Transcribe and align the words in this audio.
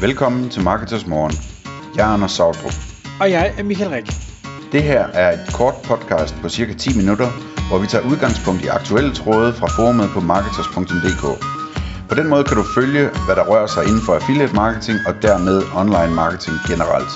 Velkommen 0.00 0.50
til 0.50 0.62
Marketers 0.62 1.06
Morgen. 1.06 1.32
Jeg 1.96 2.08
er 2.08 2.12
Anders 2.14 2.32
Sautrup. 2.32 2.72
Og 3.20 3.30
jeg 3.30 3.54
er 3.58 3.62
Michael 3.62 3.90
Rik. 3.90 4.06
Det 4.72 4.82
her 4.82 5.02
er 5.06 5.32
et 5.32 5.54
kort 5.54 5.74
podcast 5.84 6.34
på 6.42 6.48
cirka 6.48 6.72
10 6.72 6.96
minutter, 6.96 7.28
hvor 7.68 7.78
vi 7.78 7.86
tager 7.86 8.04
udgangspunkt 8.10 8.64
i 8.64 8.66
aktuelle 8.66 9.14
tråde 9.14 9.52
fra 9.52 9.66
forumet 9.76 10.08
på 10.14 10.20
marketers.dk. 10.20 11.24
På 12.08 12.14
den 12.14 12.28
måde 12.28 12.44
kan 12.44 12.56
du 12.56 12.64
følge, 12.74 13.04
hvad 13.26 13.36
der 13.36 13.44
rører 13.50 13.66
sig 13.66 13.82
inden 13.88 14.02
for 14.06 14.12
affiliate 14.14 14.54
marketing 14.54 14.98
og 15.08 15.14
dermed 15.22 15.56
online 15.80 16.14
marketing 16.22 16.56
generelt. 16.70 17.12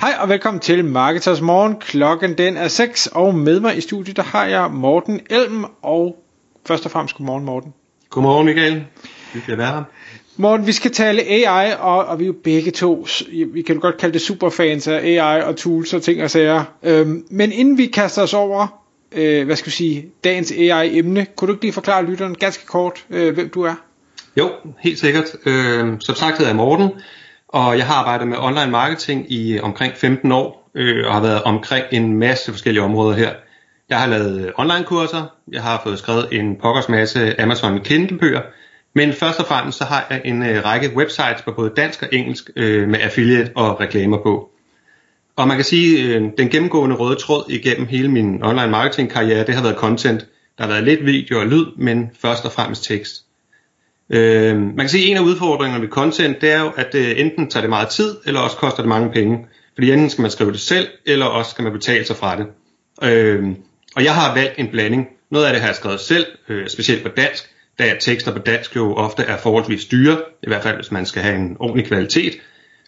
Hej 0.00 0.12
og 0.20 0.28
velkommen 0.28 0.60
til 0.60 0.84
Marketers 0.84 1.40
Morgen. 1.40 1.74
Klokken 1.80 2.38
den 2.38 2.56
er 2.56 2.68
6, 2.68 3.06
og 3.06 3.34
med 3.34 3.60
mig 3.60 3.76
i 3.76 3.80
studiet 3.80 4.16
der 4.16 4.22
har 4.22 4.44
jeg 4.44 4.70
Morten 4.70 5.20
Elm, 5.30 5.64
og 5.82 6.04
først 6.68 6.84
og 6.84 6.90
fremmest 6.90 7.16
godmorgen 7.16 7.44
Morten. 7.44 7.74
Godmorgen 8.10 8.46
Michael. 8.46 8.86
Vi 9.36 9.40
skal 9.40 9.58
være 9.58 9.74
her. 9.74 9.82
Morten, 10.36 10.66
vi 10.66 10.72
skal 10.72 10.92
tale 10.92 11.22
AI, 11.22 11.72
og, 11.78 12.04
og 12.04 12.18
vi 12.18 12.24
er 12.24 12.26
jo 12.26 12.34
begge 12.44 12.70
to, 12.70 13.06
vi 13.52 13.62
kan 13.62 13.74
jo 13.74 13.80
godt 13.80 13.96
kalde 13.96 14.12
det 14.12 14.20
superfans 14.20 14.88
af 14.88 15.00
AI 15.04 15.42
og 15.42 15.56
tools 15.56 15.94
og 15.94 16.02
ting 16.02 16.22
og 16.22 16.30
sager. 16.30 16.64
Øhm, 16.82 17.26
men 17.30 17.52
inden 17.52 17.78
vi 17.78 17.86
kaster 17.86 18.22
os 18.22 18.34
over, 18.34 18.82
øh, 19.12 19.46
hvad 19.46 19.56
skal 19.56 19.66
vi 19.66 19.72
sige, 19.72 20.06
dagens 20.24 20.52
AI-emne, 20.52 21.26
kunne 21.36 21.46
du 21.46 21.52
ikke 21.52 21.64
lige 21.64 21.72
forklare 21.72 22.04
lytteren 22.04 22.34
ganske 22.34 22.66
kort, 22.66 23.04
øh, 23.10 23.34
hvem 23.34 23.48
du 23.48 23.62
er? 23.62 23.74
Jo, 24.36 24.50
helt 24.78 24.98
sikkert. 24.98 25.24
Øh, 25.46 25.96
som 26.00 26.14
sagt 26.14 26.38
hedder 26.38 26.50
jeg 26.50 26.56
Morten, 26.56 26.90
og 27.48 27.78
jeg 27.78 27.86
har 27.86 27.94
arbejdet 27.94 28.28
med 28.28 28.36
online 28.40 28.70
marketing 28.70 29.32
i 29.32 29.60
omkring 29.60 29.92
15 29.96 30.32
år, 30.32 30.70
øh, 30.74 31.06
og 31.06 31.14
har 31.14 31.20
været 31.20 31.42
omkring 31.42 31.84
en 31.92 32.18
masse 32.18 32.50
forskellige 32.52 32.82
områder 32.82 33.16
her. 33.16 33.30
Jeg 33.88 33.98
har 33.98 34.06
lavet 34.06 34.52
online 34.56 34.84
kurser, 34.84 35.24
jeg 35.52 35.62
har 35.62 35.80
fået 35.84 35.98
skrevet 35.98 36.28
en 36.32 36.56
pokkers 36.62 36.88
masse 36.88 37.40
Amazon 37.40 37.80
Kindle-bøger, 37.80 38.42
men 38.96 39.12
først 39.12 39.40
og 39.40 39.46
fremmest 39.46 39.78
så 39.78 39.84
har 39.84 40.06
jeg 40.10 40.20
en 40.24 40.42
øh, 40.42 40.64
række 40.64 40.96
websites 40.96 41.42
på 41.44 41.52
både 41.52 41.72
dansk 41.76 42.02
og 42.02 42.08
engelsk 42.12 42.50
øh, 42.56 42.88
med 42.88 42.98
affiliate 43.00 43.50
og 43.54 43.80
reklamer 43.80 44.18
på. 44.22 44.50
Og 45.36 45.48
man 45.48 45.56
kan 45.56 45.64
sige, 45.64 46.04
øh, 46.04 46.22
den 46.38 46.48
gennemgående 46.48 46.96
røde 46.96 47.16
tråd 47.16 47.44
igennem 47.48 47.86
hele 47.86 48.08
min 48.08 48.44
online 48.44 48.70
marketing 48.70 49.10
karriere, 49.10 49.46
det 49.46 49.54
har 49.54 49.62
været 49.62 49.76
content. 49.76 50.26
Der 50.58 50.64
har 50.64 50.70
været 50.70 50.84
lidt 50.84 51.06
video 51.06 51.40
og 51.40 51.46
lyd, 51.46 51.66
men 51.76 52.10
først 52.22 52.44
og 52.44 52.52
fremmest 52.52 52.84
tekst. 52.84 53.24
Øh, 54.10 54.56
man 54.56 54.78
kan 54.78 54.88
sige, 54.88 55.04
at 55.04 55.10
en 55.10 55.16
af 55.16 55.20
udfordringerne 55.20 55.82
ved 55.82 55.90
content, 55.90 56.40
det 56.40 56.52
er 56.52 56.60
jo, 56.60 56.70
at 56.76 56.94
øh, 56.94 57.20
enten 57.20 57.50
tager 57.50 57.62
det 57.62 57.70
meget 57.70 57.88
tid, 57.88 58.16
eller 58.26 58.40
også 58.40 58.56
koster 58.56 58.82
det 58.82 58.88
mange 58.88 59.10
penge. 59.12 59.46
Fordi 59.74 59.92
enten 59.92 60.10
skal 60.10 60.22
man 60.22 60.30
skrive 60.30 60.52
det 60.52 60.60
selv, 60.60 60.88
eller 61.06 61.26
også 61.26 61.50
skal 61.50 61.62
man 61.62 61.72
betale 61.72 62.04
sig 62.04 62.16
fra 62.16 62.36
det. 62.36 62.46
Øh, 63.02 63.44
og 63.96 64.04
jeg 64.04 64.14
har 64.14 64.34
valgt 64.34 64.58
en 64.58 64.68
blanding. 64.68 65.08
Noget 65.30 65.46
af 65.46 65.52
det 65.52 65.60
har 65.60 65.68
jeg 65.68 65.76
skrevet 65.76 66.00
selv, 66.00 66.26
øh, 66.48 66.68
specielt 66.68 67.02
på 67.02 67.08
dansk, 67.08 67.50
da 67.78 67.96
tekster 68.00 68.32
på 68.32 68.38
dansk 68.38 68.76
jo 68.76 68.94
ofte 68.94 69.22
er 69.22 69.36
forholdsvis 69.36 69.84
dyre, 69.84 70.18
i 70.42 70.46
hvert 70.46 70.62
fald 70.62 70.76
hvis 70.76 70.90
man 70.90 71.06
skal 71.06 71.22
have 71.22 71.36
en 71.36 71.56
ordentlig 71.60 71.86
kvalitet. 71.86 72.38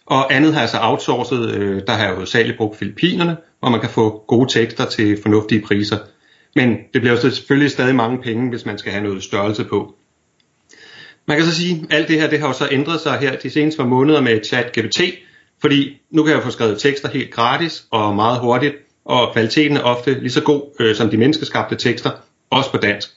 Og 0.05 0.33
andet 0.33 0.53
har 0.53 0.59
jeg 0.59 0.69
så 0.69 0.77
outsourcet, 0.81 1.51
øh, 1.51 1.81
der 1.87 1.93
har 1.93 2.07
jeg 2.07 2.17
jo 2.19 2.25
særligt 2.25 2.57
brugt 2.57 2.77
Filippinerne, 2.77 3.37
hvor 3.59 3.69
man 3.69 3.79
kan 3.79 3.89
få 3.89 4.23
gode 4.27 4.51
tekster 4.51 4.85
til 4.85 5.21
fornuftige 5.21 5.61
priser. 5.61 5.97
Men 6.55 6.77
det 6.93 7.01
bliver 7.01 7.11
jo 7.11 7.21
selvfølgelig 7.21 7.71
stadig 7.71 7.95
mange 7.95 8.21
penge, 8.21 8.49
hvis 8.49 8.65
man 8.65 8.77
skal 8.77 8.91
have 8.91 9.03
noget 9.03 9.23
størrelse 9.23 9.63
på. 9.63 9.95
Man 11.25 11.37
kan 11.37 11.45
så 11.45 11.55
sige, 11.55 11.85
at 11.89 11.95
alt 11.95 12.07
det 12.07 12.21
her 12.21 12.29
det 12.29 12.39
har 12.39 12.47
jo 12.47 12.53
så 12.53 12.67
ændret 12.71 13.01
sig 13.01 13.17
her 13.19 13.35
de 13.35 13.49
seneste 13.49 13.77
par 13.77 13.87
måneder 13.87 14.21
med 14.21 14.43
ChatGPT, 14.43 15.01
fordi 15.61 16.01
nu 16.11 16.23
kan 16.23 16.33
jeg 16.33 16.43
få 16.43 16.51
skrevet 16.51 16.79
tekster 16.79 17.09
helt 17.09 17.31
gratis 17.31 17.85
og 17.91 18.15
meget 18.15 18.39
hurtigt, 18.39 18.75
og 19.05 19.33
kvaliteten 19.33 19.77
er 19.77 19.81
ofte 19.81 20.19
lige 20.19 20.31
så 20.31 20.41
god 20.41 20.61
øh, 20.79 20.95
som 20.95 21.09
de 21.09 21.17
menneskeskabte 21.17 21.75
tekster, 21.75 22.11
også 22.49 22.71
på 22.71 22.77
dansk. 22.77 23.09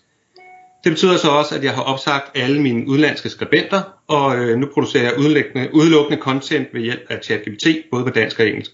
Det 0.85 0.93
betyder 0.93 1.17
så 1.17 1.29
også, 1.29 1.55
at 1.55 1.65
jeg 1.65 1.73
har 1.73 1.83
opsagt 1.83 2.39
alle 2.39 2.63
mine 2.63 2.89
udlandske 2.89 3.29
skribenter, 3.29 3.83
og 4.09 4.37
øh, 4.37 4.59
nu 4.59 4.67
producerer 4.75 5.03
jeg 5.03 5.19
udelukkende, 5.19 5.69
udelukkende 5.73 6.23
content 6.23 6.69
ved 6.73 6.81
hjælp 6.81 7.07
af 7.09 7.19
ChatGPT, 7.23 7.67
både 7.91 8.05
på 8.05 8.11
dansk 8.11 8.41
og 8.41 8.47
engelsk. 8.47 8.71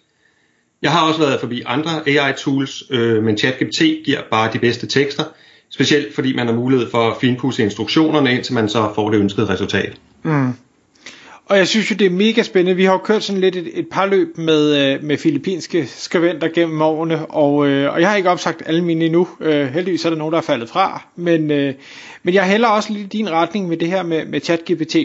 Jeg 0.83 0.93
har 0.93 1.09
også 1.09 1.21
været 1.21 1.41
forbi 1.41 1.63
andre 1.67 1.91
AI-tools, 2.09 2.83
øh, 2.91 3.23
men 3.23 3.39
ChatGPT 3.39 3.83
giver 4.05 4.21
bare 4.31 4.53
de 4.53 4.59
bedste 4.59 4.87
tekster, 4.87 5.25
specielt 5.71 6.15
fordi 6.15 6.37
man 6.37 6.47
har 6.47 6.55
mulighed 6.55 6.91
for 6.91 7.11
at 7.11 7.17
finpudse 7.21 7.63
instruktionerne, 7.63 8.33
indtil 8.33 8.55
man 8.55 8.69
så 8.69 8.93
får 8.95 9.11
det 9.11 9.19
ønskede 9.19 9.49
resultat. 9.49 9.97
Mm. 10.23 10.53
Og 11.49 11.59
jeg 11.59 11.69
synes 11.69 11.91
jo, 11.91 11.97
det 11.97 12.07
er 12.07 12.11
mega 12.11 12.43
spændende. 12.43 12.77
Vi 12.77 12.85
har 12.85 12.93
jo 12.93 12.99
kørt 12.99 13.25
sådan 13.25 13.41
lidt 13.41 13.57
et, 13.57 13.79
et 13.79 13.89
par 13.89 14.07
løb 14.07 14.39
med, 14.39 14.77
øh, 14.77 15.05
med 15.05 15.19
filippinske 15.19 15.87
skribenter 15.87 16.49
gennem 16.49 16.83
årene, 16.83 17.27
og, 17.27 17.67
øh, 17.69 17.93
og 17.93 18.01
jeg 18.01 18.09
har 18.09 18.17
ikke 18.17 18.31
opsagt 18.31 18.63
alle 18.67 18.85
mine 18.85 19.05
endnu. 19.05 19.29
Øh, 19.41 19.67
heldigvis 19.67 20.05
er 20.05 20.11
der 20.11 20.17
nogen, 20.17 20.33
der 20.33 20.39
er 20.39 20.43
faldet 20.43 20.69
fra. 20.69 21.07
Men, 21.17 21.51
øh, 21.51 21.75
men 22.23 22.35
jeg 22.35 22.45
hælder 22.45 22.69
også 22.69 22.93
lidt 22.93 23.15
i 23.15 23.17
din 23.19 23.31
retning 23.31 23.69
med 23.69 23.77
det 23.77 23.89
her 23.89 24.03
med, 24.03 24.25
med 24.25 24.41
ChatGPT. 24.41 24.97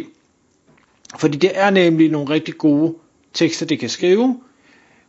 Fordi 1.17 1.37
det 1.37 1.51
er 1.53 1.69
nemlig 1.69 2.11
nogle 2.11 2.29
rigtig 2.29 2.57
gode 2.57 2.95
tekster, 3.33 3.65
det 3.65 3.79
kan 3.79 3.89
skrive, 3.89 4.39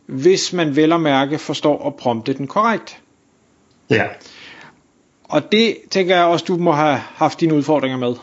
hvis 0.05 0.53
man 0.53 0.75
vel 0.75 0.91
og 0.91 1.01
mærke 1.01 1.37
forstår 1.37 1.87
at 1.87 1.95
prompte 1.95 2.33
den 2.33 2.47
korrekt. 2.47 2.97
Ja. 3.89 4.03
Og 5.23 5.51
det 5.51 5.77
tænker 5.91 6.15
jeg 6.15 6.25
også, 6.25 6.45
du 6.47 6.57
må 6.57 6.71
have 6.71 6.97
haft 6.97 7.39
dine 7.39 7.53
udfordringer 7.53 7.97
med. 7.97 8.15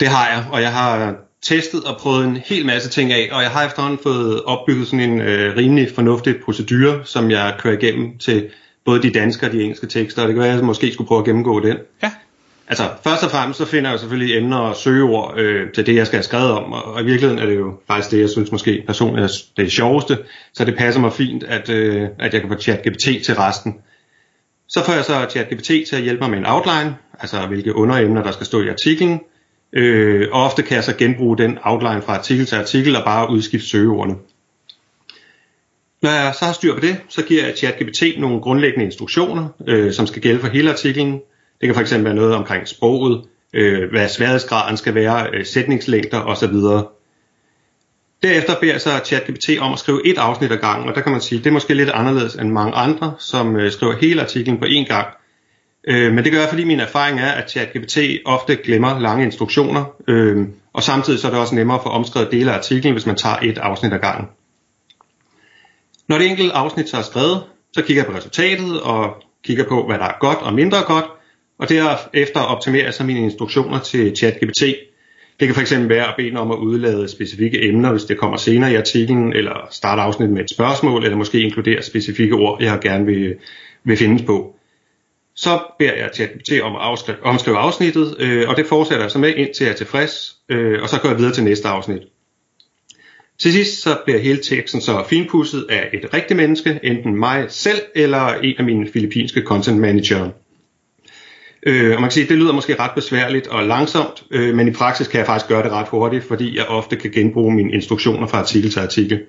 Det 0.00 0.08
har 0.08 0.28
jeg, 0.28 0.46
og 0.52 0.62
jeg 0.62 0.72
har 0.72 1.25
testet 1.48 1.84
og 1.84 1.96
prøvet 1.96 2.24
en 2.24 2.36
hel 2.36 2.66
masse 2.66 2.90
ting 2.90 3.12
af, 3.12 3.28
og 3.32 3.42
jeg 3.42 3.50
har 3.50 3.66
efterhånden 3.66 3.98
fået 4.02 4.42
opbygget 4.42 4.86
sådan 4.86 5.10
en 5.10 5.20
øh, 5.20 5.56
rimelig 5.56 5.88
fornuftig 5.94 6.36
procedure, 6.44 7.00
som 7.04 7.30
jeg 7.30 7.54
kører 7.58 7.78
igennem 7.78 8.18
til 8.18 8.48
både 8.84 9.02
de 9.02 9.10
danske 9.10 9.46
og 9.46 9.52
de 9.52 9.62
engelske 9.62 9.86
tekster, 9.86 10.22
og 10.22 10.28
det 10.28 10.34
kan 10.34 10.42
være, 10.42 10.52
at 10.52 10.56
jeg 10.56 10.64
måske 10.64 10.92
skulle 10.92 11.08
prøve 11.08 11.18
at 11.18 11.24
gennemgå 11.24 11.60
den. 11.60 11.76
Ja. 12.02 12.10
Altså, 12.68 12.82
først 13.04 13.22
og 13.22 13.30
fremmest 13.30 13.58
så 13.58 13.66
finder 13.66 13.90
jeg 13.90 14.00
selvfølgelig 14.00 14.36
emner 14.36 14.56
og 14.56 14.76
søgeord 14.76 15.34
øh, 15.38 15.72
til 15.72 15.86
det, 15.86 15.94
jeg 15.94 16.06
skal 16.06 16.16
have 16.16 16.24
skrevet 16.24 16.50
om, 16.50 16.72
og, 16.72 16.84
og 16.84 17.02
i 17.02 17.04
virkeligheden 17.04 17.42
er 17.42 17.46
det 17.46 17.56
jo 17.56 17.74
faktisk 17.86 18.10
det, 18.10 18.20
jeg 18.20 18.30
synes 18.30 18.52
måske 18.52 18.82
personligt 18.86 19.24
er 19.24 19.62
det 19.62 19.72
sjoveste, 19.72 20.18
så 20.54 20.64
det 20.64 20.76
passer 20.76 21.00
mig 21.00 21.12
fint, 21.12 21.44
at, 21.44 21.70
øh, 21.70 22.08
at 22.18 22.32
jeg 22.32 22.40
kan 22.40 22.50
få 22.50 22.58
ChatGPT 22.58 23.24
til 23.24 23.34
resten. 23.34 23.74
Så 24.68 24.84
får 24.84 24.92
jeg 24.92 25.04
så 25.04 25.26
ChatGPT 25.30 25.66
til 25.66 25.96
at 25.96 26.02
hjælpe 26.02 26.20
mig 26.20 26.30
med 26.30 26.38
en 26.38 26.46
outline, 26.46 26.96
altså 27.20 27.46
hvilke 27.46 27.74
underemner, 27.74 28.22
der 28.22 28.30
skal 28.30 28.46
stå 28.46 28.62
i 28.62 28.68
artiklen, 28.68 29.20
Øh, 29.72 30.28
og 30.32 30.44
ofte 30.44 30.62
kan 30.62 30.76
jeg 30.76 30.84
så 30.84 30.96
genbruge 30.96 31.38
den 31.38 31.58
outline 31.62 32.02
fra 32.02 32.16
artikel 32.16 32.46
til 32.46 32.56
artikel 32.56 32.96
og 32.96 33.04
bare 33.04 33.30
udskifte 33.30 33.68
søgeordene. 33.68 34.16
Når 36.02 36.10
jeg 36.10 36.34
så 36.38 36.44
har 36.44 36.52
styr 36.52 36.74
på 36.74 36.80
det, 36.80 36.96
så 37.08 37.22
giver 37.22 37.46
jeg 37.46 37.56
ChatGPT 37.56 38.02
nogle 38.18 38.40
grundlæggende 38.40 38.84
instruktioner, 38.84 39.48
øh, 39.66 39.92
som 39.92 40.06
skal 40.06 40.22
gælde 40.22 40.40
for 40.40 40.48
hele 40.48 40.70
artiklen. 40.70 41.20
Det 41.60 41.74
kan 41.74 41.86
fx 41.86 41.92
være 41.92 42.14
noget 42.14 42.34
omkring 42.34 42.68
sproget, 42.68 43.24
øh, 43.52 43.90
hvad 43.90 44.08
sværhedsgraden 44.08 44.76
skal 44.76 44.94
være, 44.94 45.30
øh, 45.32 45.46
sætningslængder 45.46 46.20
osv. 46.20 46.54
Derefter 48.22 48.60
beder 48.60 48.72
jeg 48.72 48.80
så 48.80 49.00
ChatGPT 49.04 49.50
om 49.60 49.72
at 49.72 49.78
skrive 49.78 50.06
et 50.06 50.18
afsnit 50.18 50.52
ad 50.52 50.56
gangen, 50.56 50.88
og 50.88 50.94
der 50.94 51.00
kan 51.00 51.12
man 51.12 51.20
sige, 51.20 51.38
at 51.38 51.44
det 51.44 51.50
er 51.50 51.54
måske 51.54 51.74
lidt 51.74 51.90
anderledes 51.90 52.34
end 52.34 52.50
mange 52.50 52.74
andre, 52.74 53.14
som 53.18 53.56
øh, 53.56 53.72
skriver 53.72 53.96
hele 53.96 54.22
artiklen 54.22 54.58
på 54.58 54.64
én 54.64 54.86
gang. 54.88 55.06
Øh, 55.86 56.12
men 56.12 56.24
det 56.24 56.32
gør 56.32 56.40
jeg, 56.40 56.48
fordi 56.48 56.64
min 56.64 56.80
erfaring 56.80 57.20
er, 57.20 57.30
at 57.30 57.50
ChatGPT 57.50 57.98
ofte 58.24 58.56
glemmer 58.56 58.98
lange 58.98 59.24
instruktioner, 59.24 59.84
øh, 60.08 60.46
og 60.72 60.82
samtidig 60.82 61.18
så 61.18 61.26
er 61.26 61.30
det 61.30 61.40
også 61.40 61.54
nemmere 61.54 61.76
at 61.76 61.82
få 61.82 61.88
omskrevet 61.88 62.30
dele 62.30 62.52
af 62.52 62.56
artiklen, 62.56 62.92
hvis 62.92 63.06
man 63.06 63.16
tager 63.16 63.36
et 63.42 63.58
afsnit 63.58 63.92
ad 63.92 63.98
gangen. 63.98 64.28
Når 66.08 66.18
det 66.18 66.26
enkelte 66.26 66.52
afsnit 66.52 66.88
så 66.88 66.96
er 66.96 67.02
skrevet, 67.02 67.42
så 67.72 67.82
kigger 67.82 68.02
jeg 68.02 68.12
på 68.12 68.18
resultatet 68.18 68.80
og 68.80 69.14
kigger 69.44 69.64
på, 69.68 69.86
hvad 69.86 69.98
der 69.98 70.04
er 70.04 70.18
godt 70.20 70.38
og 70.38 70.54
mindre 70.54 70.78
godt, 70.86 71.04
og 71.58 71.68
derefter 71.68 72.40
optimerer 72.40 72.84
jeg 72.84 72.94
så 72.94 73.04
mine 73.04 73.20
instruktioner 73.20 73.78
til 73.78 74.16
ChatGPT. 74.16 74.62
Det 75.40 75.48
kan 75.48 75.54
fx 75.54 75.72
være 75.78 76.08
at 76.08 76.14
bede 76.16 76.36
om 76.36 76.50
at 76.50 76.56
udlade 76.56 77.08
specifikke 77.08 77.68
emner, 77.68 77.90
hvis 77.90 78.04
det 78.04 78.18
kommer 78.18 78.36
senere 78.36 78.72
i 78.72 78.74
artiklen, 78.74 79.32
eller 79.32 79.68
starte 79.70 80.02
afsnit 80.02 80.30
med 80.30 80.40
et 80.40 80.50
spørgsmål, 80.50 81.04
eller 81.04 81.16
måske 81.16 81.40
inkludere 81.40 81.82
specifikke 81.82 82.34
ord, 82.34 82.62
jeg 82.62 82.78
gerne 82.82 83.06
vil, 83.06 83.34
vil 83.84 83.96
findes 83.96 84.22
på. 84.22 84.55
Så 85.36 85.60
beder 85.78 85.94
jeg 85.94 86.10
ChatGPT 86.14 86.60
om 86.62 86.76
at 86.76 86.82
afskri- 86.82 87.22
omskrive 87.22 87.56
afsnittet, 87.56 88.16
øh, 88.18 88.48
og 88.48 88.56
det 88.56 88.66
fortsætter 88.66 89.04
jeg 89.04 89.10
så 89.10 89.18
med 89.18 89.34
indtil 89.34 89.64
jeg 89.64 89.72
er 89.72 89.76
tilfreds, 89.76 90.36
øh, 90.48 90.82
og 90.82 90.88
så 90.88 91.00
går 91.00 91.08
jeg 91.08 91.18
videre 91.18 91.32
til 91.32 91.44
næste 91.44 91.68
afsnit. 91.68 92.02
Til 93.38 93.52
sidst 93.52 93.82
så 93.82 93.98
bliver 94.04 94.20
hele 94.20 94.42
teksten 94.42 94.80
så 94.80 95.04
finpudset 95.08 95.66
af 95.68 95.90
et 95.92 96.14
rigtigt 96.14 96.36
menneske, 96.36 96.80
enten 96.82 97.18
mig 97.18 97.46
selv 97.48 97.78
eller 97.94 98.34
en 98.34 98.54
af 98.58 98.64
mine 98.64 98.88
filippinske 98.92 99.42
content 99.42 99.78
manager. 99.78 100.30
Øh, 101.66 101.94
og 101.94 102.00
man 102.00 102.02
kan 102.02 102.10
sige, 102.10 102.24
at 102.24 102.30
det 102.30 102.38
lyder 102.38 102.52
måske 102.52 102.74
ret 102.74 102.90
besværligt 102.94 103.46
og 103.46 103.66
langsomt, 103.66 104.24
øh, 104.30 104.54
men 104.54 104.68
i 104.68 104.70
praksis 104.70 105.08
kan 105.08 105.18
jeg 105.18 105.26
faktisk 105.26 105.48
gøre 105.48 105.62
det 105.62 105.72
ret 105.72 105.88
hurtigt, 105.88 106.24
fordi 106.24 106.56
jeg 106.56 106.66
ofte 106.66 106.96
kan 106.96 107.10
genbruge 107.10 107.54
mine 107.54 107.72
instruktioner 107.72 108.26
fra 108.26 108.38
artikel 108.38 108.70
til 108.70 108.80
artikel. 108.80 109.20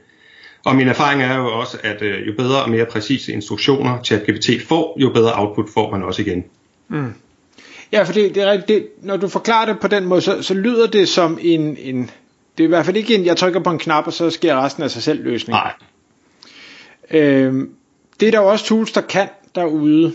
Og 0.65 0.75
min 0.75 0.87
erfaring 0.87 1.21
er 1.21 1.37
jo 1.37 1.59
også, 1.59 1.77
at 1.83 2.01
øh, 2.01 2.27
jo 2.27 2.33
bedre 2.37 2.63
og 2.63 2.69
mere 2.69 2.85
præcise 2.85 3.31
instruktioner 3.31 4.03
ChatGPT 4.03 4.49
får, 4.67 4.97
jo 4.99 5.09
bedre 5.09 5.31
output 5.35 5.69
får 5.73 5.91
man 5.91 6.03
også 6.03 6.21
igen. 6.21 6.43
Mm. 6.87 7.13
Ja, 7.91 8.03
for 8.03 8.13
det, 8.13 8.35
det 8.35 8.43
er 8.43 8.51
rigtigt. 8.51 8.67
Det, 8.67 8.87
når 9.01 9.17
du 9.17 9.27
forklarer 9.27 9.65
det 9.65 9.79
på 9.79 9.87
den 9.87 10.05
måde, 10.05 10.21
så, 10.21 10.41
så 10.41 10.53
lyder 10.53 10.87
det 10.87 11.09
som 11.09 11.39
en, 11.41 11.77
en... 11.79 12.09
Det 12.57 12.63
er 12.63 12.67
i 12.67 12.69
hvert 12.69 12.85
fald 12.85 12.97
ikke 12.97 13.15
en, 13.15 13.25
jeg 13.25 13.37
trykker 13.37 13.59
på 13.59 13.69
en 13.69 13.79
knap, 13.79 14.07
og 14.07 14.13
så 14.13 14.29
sker 14.29 14.63
resten 14.63 14.83
af 14.83 14.91
sig 14.91 15.03
selv 15.03 15.23
løsning. 15.23 15.59
Nej. 15.59 15.73
Øhm, 17.11 17.69
det 18.19 18.27
er 18.27 18.31
der 18.31 18.41
jo 18.41 18.47
også 18.47 18.65
tools, 18.65 18.91
der 18.91 19.01
kan 19.01 19.27
derude. 19.55 20.13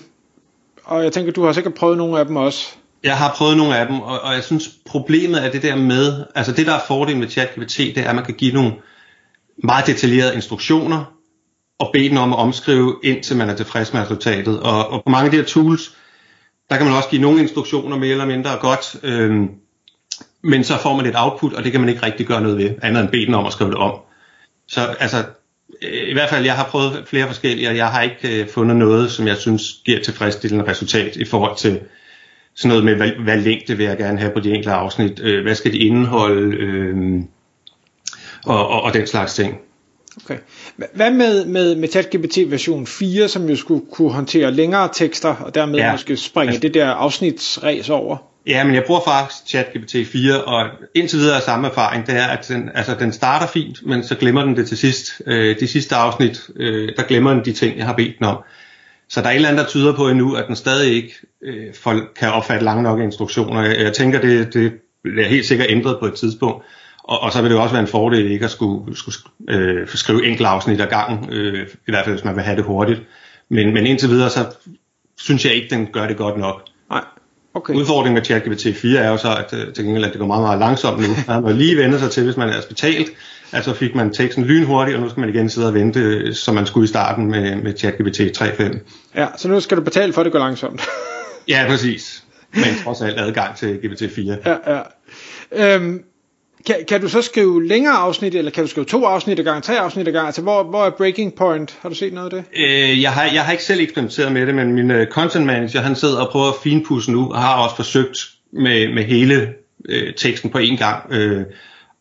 Og 0.85 1.05
jeg 1.05 1.13
tænker, 1.13 1.33
du 1.33 1.45
har 1.45 1.53
sikkert 1.53 1.75
prøvet 1.75 1.99
nogle 1.99 2.19
af 2.19 2.27
dem 2.27 2.37
også. 2.37 2.69
Jeg 3.05 3.17
har 3.17 3.35
prøvet 3.37 3.57
nogle 3.57 3.77
af 3.77 3.87
dem, 3.87 4.01
og, 4.01 4.21
og 4.21 4.35
jeg 4.35 4.45
synes 4.45 4.71
problemet 4.87 5.45
er 5.45 5.51
det 5.51 5.63
der 5.63 5.77
med, 5.77 6.25
altså 6.35 6.53
det 6.53 6.67
der 6.67 6.75
er 6.75 6.81
fordelen 6.89 7.21
med 7.21 7.29
ChatGPT, 7.29 7.77
det 7.79 7.99
er, 7.99 8.09
at 8.09 8.15
man 8.15 8.25
kan 8.25 8.35
give 8.35 8.55
nogle 8.55 8.73
meget 9.63 9.87
detaljerede 9.87 10.35
instruktioner, 10.35 11.05
og 11.79 11.91
bede 11.93 12.09
den 12.09 12.17
om 12.17 12.33
at 12.33 12.39
omskrive, 12.39 12.97
indtil 13.03 13.37
man 13.37 13.51
er 13.51 13.55
tilfreds 13.55 13.93
med 13.93 14.01
resultatet. 14.01 14.61
Og, 14.61 14.89
og 14.89 15.03
på 15.05 15.11
mange 15.11 15.25
af 15.25 15.31
de 15.31 15.37
her 15.37 15.45
tools, 15.45 15.97
der 16.71 16.77
kan 16.77 16.87
man 16.87 16.97
også 16.97 17.09
give 17.09 17.23
nogle 17.23 17.41
instruktioner 17.41 17.97
mere 17.99 18.11
eller 18.11 18.27
mindre 18.27 18.51
godt, 18.61 18.97
øhm, 19.03 19.49
men 20.43 20.65
så 20.65 20.79
får 20.79 20.97
man 20.97 21.07
et 21.07 21.15
output, 21.17 21.53
og 21.53 21.65
det 21.65 21.73
kan 21.73 21.81
man 21.81 21.91
ikke 21.91 22.07
rigtig 22.07 22.27
gøre 22.27 22.41
noget 22.41 22.59
ved, 22.59 22.71
andet 22.83 23.01
end 23.01 23.09
bede 23.09 23.27
den 23.27 23.35
om 23.35 23.47
at 23.47 23.53
skrive 23.53 23.71
det 23.71 23.79
om. 23.79 24.01
Så 24.69 24.81
altså, 24.81 25.25
øh, 25.83 26.09
i 26.09 26.13
hvert 26.13 26.31
fald, 26.31 26.45
jeg 26.45 26.55
har 26.55 26.65
prøvet 26.65 27.05
flere 27.07 27.27
forskellige, 27.27 27.69
og 27.69 27.77
jeg 27.77 27.89
har 27.89 28.03
ikke 28.03 28.41
øh, 28.41 28.49
fundet 28.49 28.77
noget, 28.77 29.11
som 29.11 29.27
jeg 29.27 29.37
synes 29.37 29.63
giver 29.85 30.01
tilfredsstillende 30.01 30.71
resultat 30.71 31.17
i 31.17 31.25
forhold 31.25 31.57
til 31.57 31.81
sådan 32.55 32.69
noget 32.69 32.85
med, 32.85 32.95
hvad, 32.95 33.11
hvad 33.25 33.37
længde 33.37 33.77
vil 33.77 33.87
jeg 33.87 33.99
gerne 33.99 34.19
have 34.19 34.33
på 34.33 34.41
de 34.41 34.49
enkelte 34.49 34.73
afsnit, 34.73 35.21
øh, 35.21 35.43
hvad 35.43 35.55
skal 35.55 35.73
de 35.73 35.79
indeholde, 35.79 36.57
øh, 36.57 36.97
og, 38.45 38.69
og, 38.69 38.83
og 38.83 38.95
den 38.95 39.07
slags 39.07 39.35
ting. 39.35 39.57
Okay. 40.25 40.39
Hvad 40.95 41.11
med, 41.11 41.45
med, 41.45 41.77
med 41.77 41.89
ChatGPT 41.89 42.39
version 42.47 42.87
4, 42.87 43.29
som 43.29 43.49
jo 43.49 43.57
skulle 43.57 43.85
kunne 43.93 44.13
håndtere 44.13 44.51
længere 44.51 44.89
tekster, 44.93 45.35
og 45.35 45.55
dermed 45.55 45.79
ja. 45.79 45.93
måske 45.93 46.17
springe 46.17 46.49
altså, 46.49 46.61
det 46.61 46.75
der 46.75 46.91
afsnitsræs 46.91 47.91
over? 47.91 48.17
Ja, 48.47 48.65
men 48.65 48.75
jeg 48.75 48.85
bruger 48.87 49.01
faktisk 49.05 49.47
ChatGPT 49.47 49.97
4, 50.13 50.45
og 50.45 50.67
indtil 50.95 51.19
videre 51.19 51.37
er 51.37 51.41
samme 51.41 51.69
erfaring, 51.69 52.07
det 52.07 52.15
er, 52.15 52.27
at 52.27 52.49
den, 52.49 52.71
altså, 52.75 52.95
den 52.95 53.13
starter 53.13 53.47
fint, 53.47 53.87
men 53.87 54.05
så 54.05 54.15
glemmer 54.15 54.45
den 54.45 54.57
det 54.57 54.69
til 54.69 54.79
sidst. 54.79 55.23
Øh, 55.27 55.61
de 55.61 55.69
sidste 55.69 55.95
afsnit, 55.95 56.41
øh, 56.57 56.89
der 56.97 57.03
glemmer 57.03 57.33
den 57.33 57.45
de 57.45 57.53
ting, 57.53 57.79
jeg 57.79 57.87
har 57.87 57.95
bedt 57.95 58.19
den 58.19 58.27
om. 58.27 58.39
Så 59.09 59.21
der 59.21 59.27
er 59.27 59.31
et 59.31 59.37
eller 59.37 59.49
andet, 59.49 59.65
der 59.65 59.71
tyder 59.71 59.97
på 59.97 60.09
endnu, 60.09 60.35
at 60.35 60.45
den 60.47 60.57
stadig 60.57 60.95
ikke 60.95 61.15
øh, 61.43 61.75
folk 61.75 62.13
kan 62.17 62.33
opfatte 62.33 62.65
lange 62.65 62.83
nok 62.83 63.01
instruktioner. 63.01 63.63
Jeg, 63.63 63.81
jeg 63.81 63.93
tænker, 63.93 64.21
det, 64.21 64.55
det 64.55 64.73
bliver 65.03 65.29
helt 65.29 65.47
sikkert 65.47 65.71
ændret 65.71 65.99
på 66.01 66.07
et 66.07 66.15
tidspunkt. 66.15 66.65
Og, 67.05 67.21
og 67.21 67.33
så 67.33 67.43
vil 67.43 67.51
det 67.51 67.59
også 67.59 67.73
være 67.73 67.83
en 67.83 67.89
fordel 67.89 68.31
ikke 68.31 68.45
at 68.45 68.51
skulle, 68.51 68.97
skulle 68.97 69.17
øh, 69.49 69.89
skrive 69.89 70.27
enkelt 70.27 70.49
afsnit 70.49 70.81
ad 70.81 70.87
gangen, 70.87 71.33
øh, 71.33 71.69
i 71.89 71.91
hvert 71.91 72.05
fald 72.05 72.17
hvis 72.17 72.25
man 72.25 72.37
vil 72.37 72.45
have 72.45 72.57
det 72.57 72.65
hurtigt. 72.65 73.01
Men, 73.49 73.75
men 73.75 73.87
indtil 73.87 74.09
videre, 74.09 74.31
så 74.31 74.47
synes 75.19 75.45
jeg 75.45 75.55
ikke, 75.55 75.75
den 75.75 75.87
gør 75.87 76.07
det 76.07 76.17
godt 76.17 76.39
nok. 76.39 76.63
Nej. 76.91 77.05
Okay. 77.55 77.75
Udfordringen 77.75 78.15
med 78.15 78.25
ChatGPT 78.25 78.67
4 78.77 79.01
er 79.01 79.11
jo 79.11 79.17
så, 79.17 79.37
at, 79.37 79.55
øh, 79.59 79.75
til 79.75 79.85
gengæld, 79.85 80.05
at 80.05 80.13
det 80.13 80.19
går 80.19 80.27
meget, 80.27 80.43
meget 80.43 80.59
langsomt 80.59 80.99
nu. 80.99 81.15
Man 81.29 81.43
må 81.43 81.51
lige 81.51 81.77
vende 81.77 81.99
sig 81.99 82.11
til, 82.11 82.25
hvis 82.25 82.37
man 82.37 82.49
er 82.49 82.55
betalt. 82.69 83.11
Altså 83.53 83.75
fik 83.75 83.95
man 83.95 84.13
teksten 84.13 84.45
lynhurtigt, 84.45 84.97
og 84.97 85.03
nu 85.03 85.09
skal 85.09 85.21
man 85.21 85.29
igen 85.29 85.51
sidde 85.51 85.69
og 85.69 85.75
vente, 85.75 86.01
øh, 86.01 86.35
som 86.35 86.55
man 86.55 86.67
skulle 86.67 86.85
i 86.85 86.89
starten 86.89 87.31
med, 87.31 87.57
med 87.57 87.77
ChatGPT 87.77 88.21
3.5. 88.21 88.79
Ja, 89.17 89.27
så 89.37 89.49
nu 89.49 89.61
skal 89.61 89.77
du 89.77 89.83
betale 89.83 90.13
for, 90.13 90.21
at 90.21 90.25
det 90.25 90.33
går 90.33 90.39
langsomt. 90.39 90.83
ja, 91.49 91.65
præcis. 91.69 92.25
Men 92.55 92.65
trods 92.85 93.03
alt 93.03 93.21
adgang 93.21 93.57
til 93.57 93.77
GPT 93.77 94.15
4. 94.15 94.37
Ja, 94.47 94.57
ja. 94.75 94.81
Øhm, 95.53 96.03
kan, 96.67 96.77
kan 96.89 97.01
du 97.01 97.09
så 97.09 97.23
skrive 97.23 97.67
længere 97.67 97.95
afsnit, 97.95 98.35
eller 98.35 98.51
kan 98.51 98.65
du 98.65 98.69
skrive 98.71 98.85
to 98.85 99.05
afsnit 99.05 99.39
ad 99.39 99.45
gang, 99.45 99.63
tre 99.63 99.79
afsnit 99.79 100.09
ad 100.09 100.13
gang? 100.13 100.27
Altså, 100.27 100.43
hvor, 100.43 100.63
hvor 100.63 100.85
er 100.85 100.91
breaking 100.91 101.35
point? 101.35 101.79
Har 101.83 101.89
du 101.89 101.95
set 101.95 102.13
noget 102.13 102.33
af 102.33 102.43
det? 102.43 102.61
Øh, 102.61 103.03
jeg, 103.03 103.13
har, 103.13 103.25
jeg 103.25 103.45
har 103.45 103.53
ikke 103.53 103.65
selv 103.65 103.81
eksperimenteret 103.81 104.33
med 104.33 104.47
det, 104.47 104.55
men 104.55 104.73
min 104.73 104.91
uh, 104.91 105.05
content 105.11 105.47
manager, 105.47 105.81
han 105.81 105.97
sidder 105.97 106.21
og 106.21 106.33
prøver 106.33 106.49
at 106.49 106.55
finpudse 106.63 107.13
nu, 107.13 107.33
og 107.33 107.43
har 107.43 107.63
også 107.65 107.77
forsøgt 107.77 108.19
med, 108.53 108.95
med 108.95 109.05
hele 109.05 109.49
øh, 109.89 110.15
teksten 110.15 110.51
på 110.51 110.59
én 110.59 110.77
gang, 110.77 111.13
øh, 111.13 111.43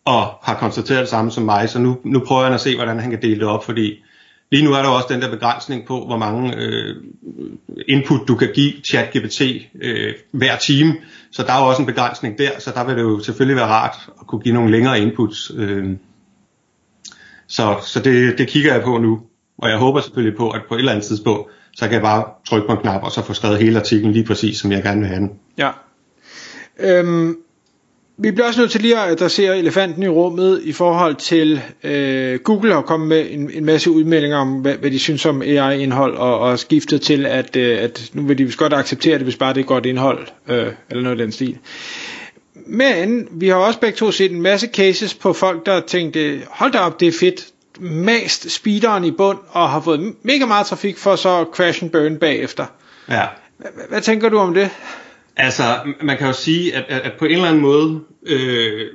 og 0.05 0.25
har 0.43 0.57
konstateret 0.59 0.99
det 0.99 1.09
samme 1.09 1.31
som 1.31 1.43
mig, 1.43 1.69
så 1.69 1.79
nu, 1.79 1.97
nu 2.03 2.19
prøver 2.19 2.43
han 2.43 2.53
at 2.53 2.61
se, 2.61 2.75
hvordan 2.75 2.99
han 2.99 3.09
kan 3.09 3.21
dele 3.21 3.39
det 3.39 3.47
op, 3.47 3.65
fordi 3.65 4.03
Lige 4.51 4.65
nu 4.65 4.73
er 4.73 4.81
der 4.81 4.89
også 4.89 5.07
den 5.09 5.21
der 5.21 5.29
begrænsning 5.29 5.85
på, 5.85 6.05
hvor 6.05 6.17
mange 6.17 6.55
øh, 6.57 6.95
input 7.87 8.27
du 8.27 8.35
kan 8.35 8.49
give 8.53 8.73
ChatGPT 8.83 9.41
øh, 9.81 10.13
hver 10.31 10.57
time. 10.57 10.95
Så 11.31 11.43
der 11.43 11.53
er 11.53 11.59
jo 11.59 11.67
også 11.67 11.81
en 11.81 11.85
begrænsning 11.85 12.37
der, 12.37 12.49
så 12.59 12.71
der 12.75 12.83
vil 12.83 12.95
det 12.95 13.01
jo 13.01 13.19
selvfølgelig 13.19 13.55
være 13.55 13.67
rart 13.67 14.09
at 14.21 14.27
kunne 14.27 14.41
give 14.41 14.53
nogle 14.53 14.71
længere 14.71 14.99
inputs. 14.99 15.51
Øh. 15.55 15.85
Så, 17.47 17.75
så 17.85 17.99
det, 17.99 18.37
det 18.37 18.47
kigger 18.47 18.73
jeg 18.73 18.83
på 18.83 18.97
nu, 18.97 19.21
og 19.57 19.69
jeg 19.69 19.77
håber 19.77 20.01
selvfølgelig 20.01 20.37
på, 20.37 20.49
at 20.49 20.61
på 20.67 20.75
et 20.75 20.79
eller 20.79 20.91
andet 20.91 21.05
tidspunkt, 21.05 21.51
så 21.75 21.85
kan 21.85 21.93
jeg 21.93 22.01
bare 22.01 22.25
trykke 22.47 22.67
på 22.67 22.73
en 22.73 22.79
knap, 22.79 23.03
og 23.03 23.11
så 23.11 23.23
få 23.23 23.33
skrevet 23.33 23.57
hele 23.57 23.79
artiklen 23.79 24.11
lige 24.11 24.25
præcis, 24.25 24.57
som 24.57 24.71
jeg 24.71 24.83
gerne 24.83 24.99
vil 24.99 25.07
have 25.07 25.19
den. 25.19 25.31
Ja. 25.57 25.71
Øhm, 26.79 27.37
vi 28.23 28.31
bliver 28.31 28.47
også 28.47 28.59
nødt 28.59 28.71
til 28.71 28.81
lige 28.81 28.99
at 28.99 29.11
adressere 29.11 29.57
elefanten 29.57 30.03
i 30.03 30.07
rummet 30.07 30.61
i 30.63 30.71
forhold 30.71 31.15
til 31.15 31.61
øh, 31.83 32.39
Google 32.39 32.73
har 32.73 32.81
kommet 32.81 33.09
med 33.09 33.27
en, 33.29 33.51
en 33.53 33.65
masse 33.65 33.91
udmeldinger 33.91 34.37
om, 34.37 34.53
hvad, 34.53 34.73
hvad 34.73 34.91
de 34.91 34.99
synes 34.99 35.25
om 35.25 35.41
AI-indhold, 35.41 36.15
og, 36.15 36.39
og 36.39 36.59
skiftet 36.59 37.01
til, 37.01 37.25
at, 37.25 37.55
øh, 37.55 37.83
at 37.83 38.09
nu 38.13 38.21
vil 38.21 38.37
de 38.37 38.43
vist 38.45 38.57
godt 38.57 38.73
acceptere 38.73 39.13
det, 39.13 39.23
hvis 39.23 39.35
bare 39.35 39.53
det 39.53 39.59
er 39.59 39.65
godt 39.65 39.85
indhold, 39.85 40.27
øh, 40.47 40.67
eller 40.89 41.03
noget 41.03 41.19
af 41.19 41.25
den 41.25 41.31
stil. 41.31 41.57
Men 42.65 43.27
vi 43.31 43.47
har 43.47 43.55
også 43.55 43.79
begge 43.79 43.95
to 43.95 44.11
set 44.11 44.31
en 44.31 44.41
masse 44.41 44.67
cases 44.73 45.13
på 45.13 45.33
folk, 45.33 45.65
der 45.65 45.79
tænkte, 45.79 46.41
hold 46.49 46.71
da 46.71 46.79
op, 46.79 46.99
det 46.99 47.07
er 47.07 47.11
fedt, 47.19 47.47
mast 47.79 48.51
speederen 48.51 49.05
i 49.05 49.11
bund, 49.11 49.37
og 49.49 49.69
har 49.69 49.81
fået 49.81 50.13
mega 50.23 50.45
meget 50.45 50.67
trafik 50.67 50.97
for 50.97 51.15
så 51.15 51.45
crash 51.53 51.83
and 51.83 51.91
burn 51.91 52.17
bagefter. 52.17 52.65
Ja. 53.09 53.25
Hvad, 53.57 53.69
hvad 53.89 54.01
tænker 54.01 54.29
du 54.29 54.37
om 54.37 54.53
det? 54.53 54.69
Altså, 55.43 55.93
man 56.01 56.17
kan 56.17 56.27
jo 56.27 56.33
sige, 56.33 56.75
at, 56.75 56.85
at, 56.87 57.01
at 57.01 57.13
på 57.19 57.25
en 57.25 57.31
eller 57.31 57.47
anden 57.47 57.61
måde, 57.61 58.01
øh, 58.25 58.87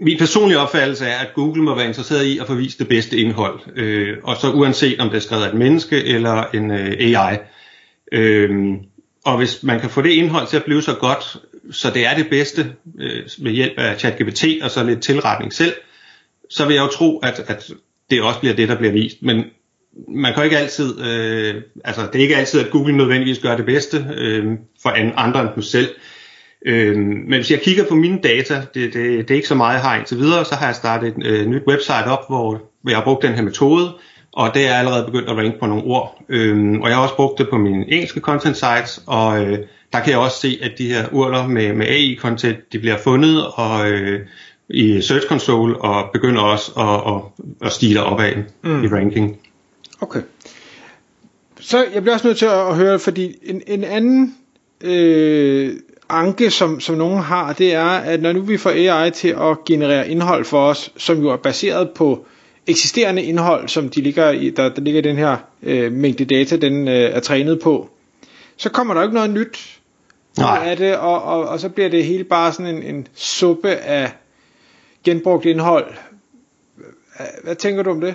min 0.00 0.18
personlige 0.18 0.58
opfattelse 0.58 1.06
er, 1.06 1.18
at 1.18 1.34
Google 1.34 1.62
må 1.62 1.74
være 1.74 1.86
interesseret 1.86 2.24
i 2.24 2.38
at 2.38 2.46
få 2.46 2.54
vist 2.54 2.78
det 2.78 2.88
bedste 2.88 3.16
indhold. 3.16 3.60
Øh, 3.76 4.18
og 4.22 4.36
så 4.36 4.50
uanset 4.50 5.00
om 5.00 5.08
det 5.08 5.16
er 5.16 5.20
skrevet 5.20 5.44
af 5.44 5.48
et 5.48 5.54
menneske 5.54 6.04
eller 6.04 6.44
en 6.54 6.70
øh, 6.70 6.96
AI. 6.98 7.38
Øh, 8.12 8.50
og 9.24 9.36
hvis 9.36 9.62
man 9.62 9.80
kan 9.80 9.90
få 9.90 10.02
det 10.02 10.10
indhold 10.10 10.46
til 10.46 10.56
at 10.56 10.64
blive 10.64 10.82
så 10.82 10.94
godt, 10.94 11.36
så 11.70 11.90
det 11.90 12.06
er 12.06 12.16
det 12.16 12.30
bedste 12.30 12.72
øh, 12.98 13.28
med 13.38 13.52
hjælp 13.52 13.78
af 13.78 14.00
ChatGPT 14.00 14.44
og 14.62 14.70
så 14.70 14.84
lidt 14.84 15.02
tilretning 15.02 15.52
selv, 15.52 15.74
så 16.50 16.66
vil 16.66 16.74
jeg 16.74 16.82
jo 16.82 16.88
tro, 16.88 17.18
at, 17.18 17.44
at 17.46 17.70
det 18.10 18.22
også 18.22 18.40
bliver 18.40 18.54
det, 18.54 18.68
der 18.68 18.76
bliver 18.76 18.92
vist. 18.92 19.22
Men 19.22 19.44
man 20.08 20.34
kan 20.34 20.44
ikke 20.44 20.58
altid, 20.58 21.00
øh, 21.00 21.54
altså 21.84 22.02
det 22.12 22.18
er 22.18 22.22
ikke 22.22 22.36
altid, 22.36 22.60
at 22.60 22.70
Google 22.70 22.96
nødvendigvis 22.96 23.38
gør 23.38 23.56
det 23.56 23.66
bedste 23.66 24.06
øh, 24.16 24.44
for 24.82 24.90
andre 25.16 25.40
end 25.40 25.48
dem 25.54 25.62
selv. 25.62 25.88
Øh, 26.66 26.96
men 26.96 27.34
hvis 27.34 27.50
jeg 27.50 27.60
kigger 27.60 27.84
på 27.88 27.94
mine 27.94 28.18
data, 28.22 28.54
det, 28.74 28.94
det, 28.94 28.94
det 28.94 29.30
er 29.30 29.34
ikke 29.34 29.48
så 29.48 29.54
meget, 29.54 29.74
jeg 29.74 29.82
har 29.82 29.96
indtil 29.96 30.18
videre, 30.18 30.44
så 30.44 30.54
har 30.54 30.66
jeg 30.66 30.74
startet 30.74 31.08
et 31.08 31.26
øh, 31.26 31.46
nyt 31.46 31.62
website 31.68 32.04
op, 32.04 32.28
hvor, 32.28 32.62
jeg 32.88 32.96
har 32.96 33.04
brugt 33.04 33.22
den 33.22 33.34
her 33.34 33.42
metode, 33.42 33.92
og 34.32 34.54
det 34.54 34.68
er 34.68 34.74
allerede 34.74 35.04
begyndt 35.04 35.28
at 35.28 35.36
ranke 35.36 35.58
på 35.60 35.66
nogle 35.66 35.84
ord. 35.84 36.22
Øh, 36.28 36.80
og 36.80 36.88
jeg 36.88 36.96
har 36.96 37.02
også 37.02 37.16
brugt 37.16 37.38
det 37.38 37.48
på 37.50 37.58
mine 37.58 37.92
engelske 37.92 38.20
content 38.20 38.56
sites, 38.56 39.02
og 39.06 39.42
øh, 39.42 39.58
der 39.92 40.00
kan 40.00 40.10
jeg 40.10 40.18
også 40.18 40.40
se, 40.40 40.58
at 40.62 40.72
de 40.78 40.88
her 40.88 41.04
urler 41.12 41.46
med, 41.46 41.72
med 41.72 41.86
AI-content, 41.86 42.72
de 42.72 42.78
bliver 42.78 42.98
fundet 42.98 43.46
og, 43.54 43.90
øh, 43.90 44.20
i 44.68 45.00
Search 45.00 45.28
Console, 45.28 45.76
og 45.76 46.10
begynder 46.12 46.42
også 46.42 46.72
at, 46.78 47.14
at, 47.14 47.46
at 47.66 47.72
stige 47.72 48.02
opad 48.02 48.34
mm. 48.62 48.84
i 48.84 48.88
ranking. 48.88 49.38
Okay. 50.04 50.22
Så 51.60 51.84
jeg 51.94 52.02
bliver 52.02 52.14
også 52.14 52.26
nødt 52.26 52.38
til 52.38 52.46
at 52.46 52.76
høre, 52.76 52.98
fordi 52.98 53.36
en, 53.42 53.62
en 53.66 53.84
anden 53.84 54.36
øh, 54.80 55.72
anke, 56.08 56.50
som, 56.50 56.80
som 56.80 56.96
nogen 56.96 57.22
har, 57.22 57.52
det 57.52 57.74
er, 57.74 57.84
at 57.86 58.22
når 58.22 58.32
nu 58.32 58.40
vi 58.40 58.56
får 58.56 58.70
AI 58.70 59.10
til 59.10 59.28
at 59.28 59.64
generere 59.66 60.08
indhold 60.08 60.44
for 60.44 60.66
os, 60.66 60.92
som 60.96 61.22
jo 61.22 61.28
er 61.28 61.36
baseret 61.36 61.90
på 61.90 62.26
eksisterende 62.66 63.22
indhold, 63.22 63.68
som 63.68 63.88
de 63.88 64.00
ligger 64.00 64.30
i, 64.30 64.50
der, 64.50 64.68
der 64.68 64.82
ligger 64.82 64.98
i 64.98 65.04
den 65.04 65.16
her 65.16 65.36
øh, 65.62 65.92
mængde 65.92 66.24
data, 66.24 66.56
den 66.56 66.88
øh, 66.88 66.94
er 66.94 67.20
trænet 67.20 67.60
på, 67.60 67.90
så 68.56 68.70
kommer 68.70 68.94
der 68.94 69.02
ikke 69.02 69.14
noget 69.14 69.30
nyt 69.30 69.78
Nej. 70.38 70.62
af 70.66 70.76
det, 70.76 70.96
og, 70.96 71.22
og, 71.22 71.48
og 71.48 71.60
så 71.60 71.68
bliver 71.68 71.88
det 71.88 72.04
hele 72.04 72.24
bare 72.24 72.52
sådan 72.52 72.76
en, 72.76 72.82
en 72.82 73.06
suppe 73.14 73.70
af 73.70 74.12
genbrugt 75.04 75.44
indhold. 75.44 75.94
Hvad 77.44 77.56
tænker 77.56 77.82
du 77.82 77.90
om 77.90 78.00
det? 78.00 78.14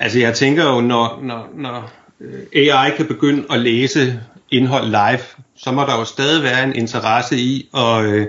Altså 0.00 0.18
jeg 0.18 0.34
tænker 0.34 0.74
jo, 0.74 0.80
når, 0.80 1.20
når, 1.22 1.48
når 1.54 1.92
øh, 2.20 2.72
AI 2.72 2.90
kan 2.96 3.06
begynde 3.06 3.44
at 3.50 3.60
læse 3.60 4.20
indhold 4.50 4.86
live, 4.86 5.20
så 5.56 5.72
må 5.72 5.80
der 5.80 5.98
jo 5.98 6.04
stadig 6.04 6.42
være 6.42 6.64
en 6.64 6.74
interesse 6.74 7.36
i 7.36 7.68
at 7.74 8.04
øh, 8.04 8.26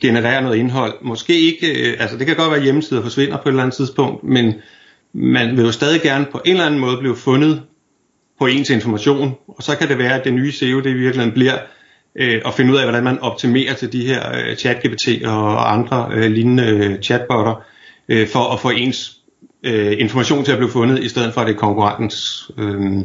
generere 0.00 0.42
noget 0.42 0.56
indhold. 0.56 0.94
Måske 1.00 1.40
ikke, 1.40 1.90
øh, 1.90 1.96
altså 2.00 2.16
det 2.16 2.26
kan 2.26 2.36
godt 2.36 2.50
være, 2.50 2.58
at 2.58 2.64
hjemmesider 2.64 3.02
forsvinder 3.02 3.36
på 3.36 3.42
et 3.42 3.52
eller 3.52 3.62
andet 3.62 3.76
tidspunkt, 3.76 4.24
men 4.24 4.54
man 5.12 5.56
vil 5.56 5.64
jo 5.64 5.72
stadig 5.72 6.02
gerne 6.02 6.26
på 6.32 6.40
en 6.44 6.52
eller 6.52 6.66
anden 6.66 6.80
måde 6.80 6.96
blive 6.96 7.16
fundet 7.16 7.62
på 8.38 8.46
ens 8.46 8.70
information, 8.70 9.34
og 9.48 9.62
så 9.62 9.76
kan 9.76 9.88
det 9.88 9.98
være, 9.98 10.14
at 10.18 10.24
det 10.24 10.34
nye 10.34 10.52
SEO 10.52 10.80
det 10.80 10.90
i 10.90 10.94
virkeligheden 10.94 11.32
bliver 11.32 11.58
øh, 12.16 12.42
at 12.46 12.54
finde 12.54 12.72
ud 12.72 12.78
af, 12.78 12.84
hvordan 12.84 13.04
man 13.04 13.18
optimerer 13.18 13.74
til 13.74 13.92
de 13.92 14.06
her 14.06 14.36
øh, 14.36 14.56
chat-GPT 14.56 15.26
og 15.28 15.72
andre 15.72 16.08
øh, 16.12 16.30
lignende 16.30 16.66
øh, 16.66 17.00
chatbotter, 17.00 17.64
øh, 18.08 18.28
for 18.28 18.52
at 18.52 18.60
få 18.60 18.70
ens 18.70 19.21
øh, 19.62 20.00
information 20.00 20.44
til 20.44 20.52
at 20.52 20.58
blive 20.58 20.70
fundet, 20.70 21.02
i 21.02 21.08
stedet 21.08 21.34
for 21.34 21.40
at 21.40 21.46
det 21.46 21.54
er 21.54 21.58
konkurrentens. 21.58 22.50
Øh. 22.58 22.96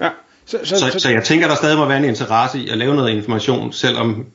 Ja. 0.00 0.08
Så, 0.44 0.58
så, 0.64 0.78
så, 0.78 0.90
så, 0.92 0.98
så 0.98 1.10
jeg 1.10 1.24
tænker, 1.24 1.48
der 1.48 1.54
stadig 1.54 1.78
må 1.78 1.86
være 1.86 1.98
en 1.98 2.04
interesse 2.04 2.58
i 2.58 2.68
at 2.68 2.78
lave 2.78 2.94
noget 2.94 3.16
information, 3.16 3.72
selvom 3.72 4.26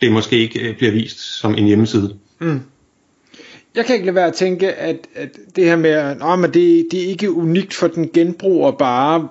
det 0.00 0.12
måske 0.12 0.38
ikke 0.38 0.60
øh, 0.60 0.76
bliver 0.76 0.92
vist 0.92 1.38
som 1.38 1.54
en 1.54 1.66
hjemmeside. 1.66 2.16
Mm. 2.38 2.60
Jeg 3.74 3.84
kan 3.84 3.94
ikke 3.94 4.06
lade 4.06 4.14
være 4.14 4.26
at 4.26 4.34
tænke, 4.34 4.72
at, 4.72 4.96
at 5.14 5.28
det 5.56 5.64
her 5.64 5.76
med, 5.76 5.90
at 5.90 6.38
men 6.38 6.54
det, 6.54 6.86
det 6.90 7.04
er 7.04 7.08
ikke 7.08 7.32
unikt 7.32 7.74
for 7.74 7.86
den 7.86 8.10
genbruger 8.14 8.70
bare, 8.70 9.28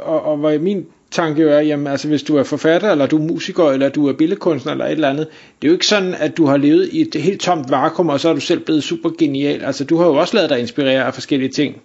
og, 0.00 0.22
og 0.22 0.36
hvor 0.36 0.58
min 0.58 0.86
tanke 1.14 1.42
jo 1.42 1.48
er, 1.48 1.60
jamen 1.60 1.86
altså 1.86 2.08
hvis 2.08 2.22
du 2.22 2.36
er 2.36 2.42
forfatter, 2.42 2.90
eller 2.90 3.06
du 3.06 3.18
er 3.18 3.22
musiker, 3.22 3.70
eller 3.70 3.88
du 3.88 4.08
er 4.08 4.12
billedkunstner, 4.12 4.72
eller 4.72 4.84
et 4.84 4.92
eller 4.92 5.08
andet, 5.08 5.26
det 5.62 5.68
er 5.68 5.70
jo 5.70 5.74
ikke 5.74 5.86
sådan, 5.86 6.14
at 6.14 6.36
du 6.36 6.46
har 6.46 6.56
levet 6.56 6.88
i 6.92 7.00
et 7.00 7.22
helt 7.22 7.40
tomt 7.40 7.70
vakuum, 7.70 8.08
og 8.08 8.20
så 8.20 8.28
er 8.28 8.34
du 8.34 8.40
selv 8.40 8.60
blevet 8.60 8.84
super 8.84 9.10
genial. 9.18 9.64
Altså 9.64 9.84
du 9.84 9.96
har 9.96 10.06
jo 10.06 10.14
også 10.14 10.36
lavet 10.36 10.50
dig 10.50 10.60
inspirere 10.60 11.04
af 11.04 11.14
forskellige 11.14 11.50
ting. 11.50 11.82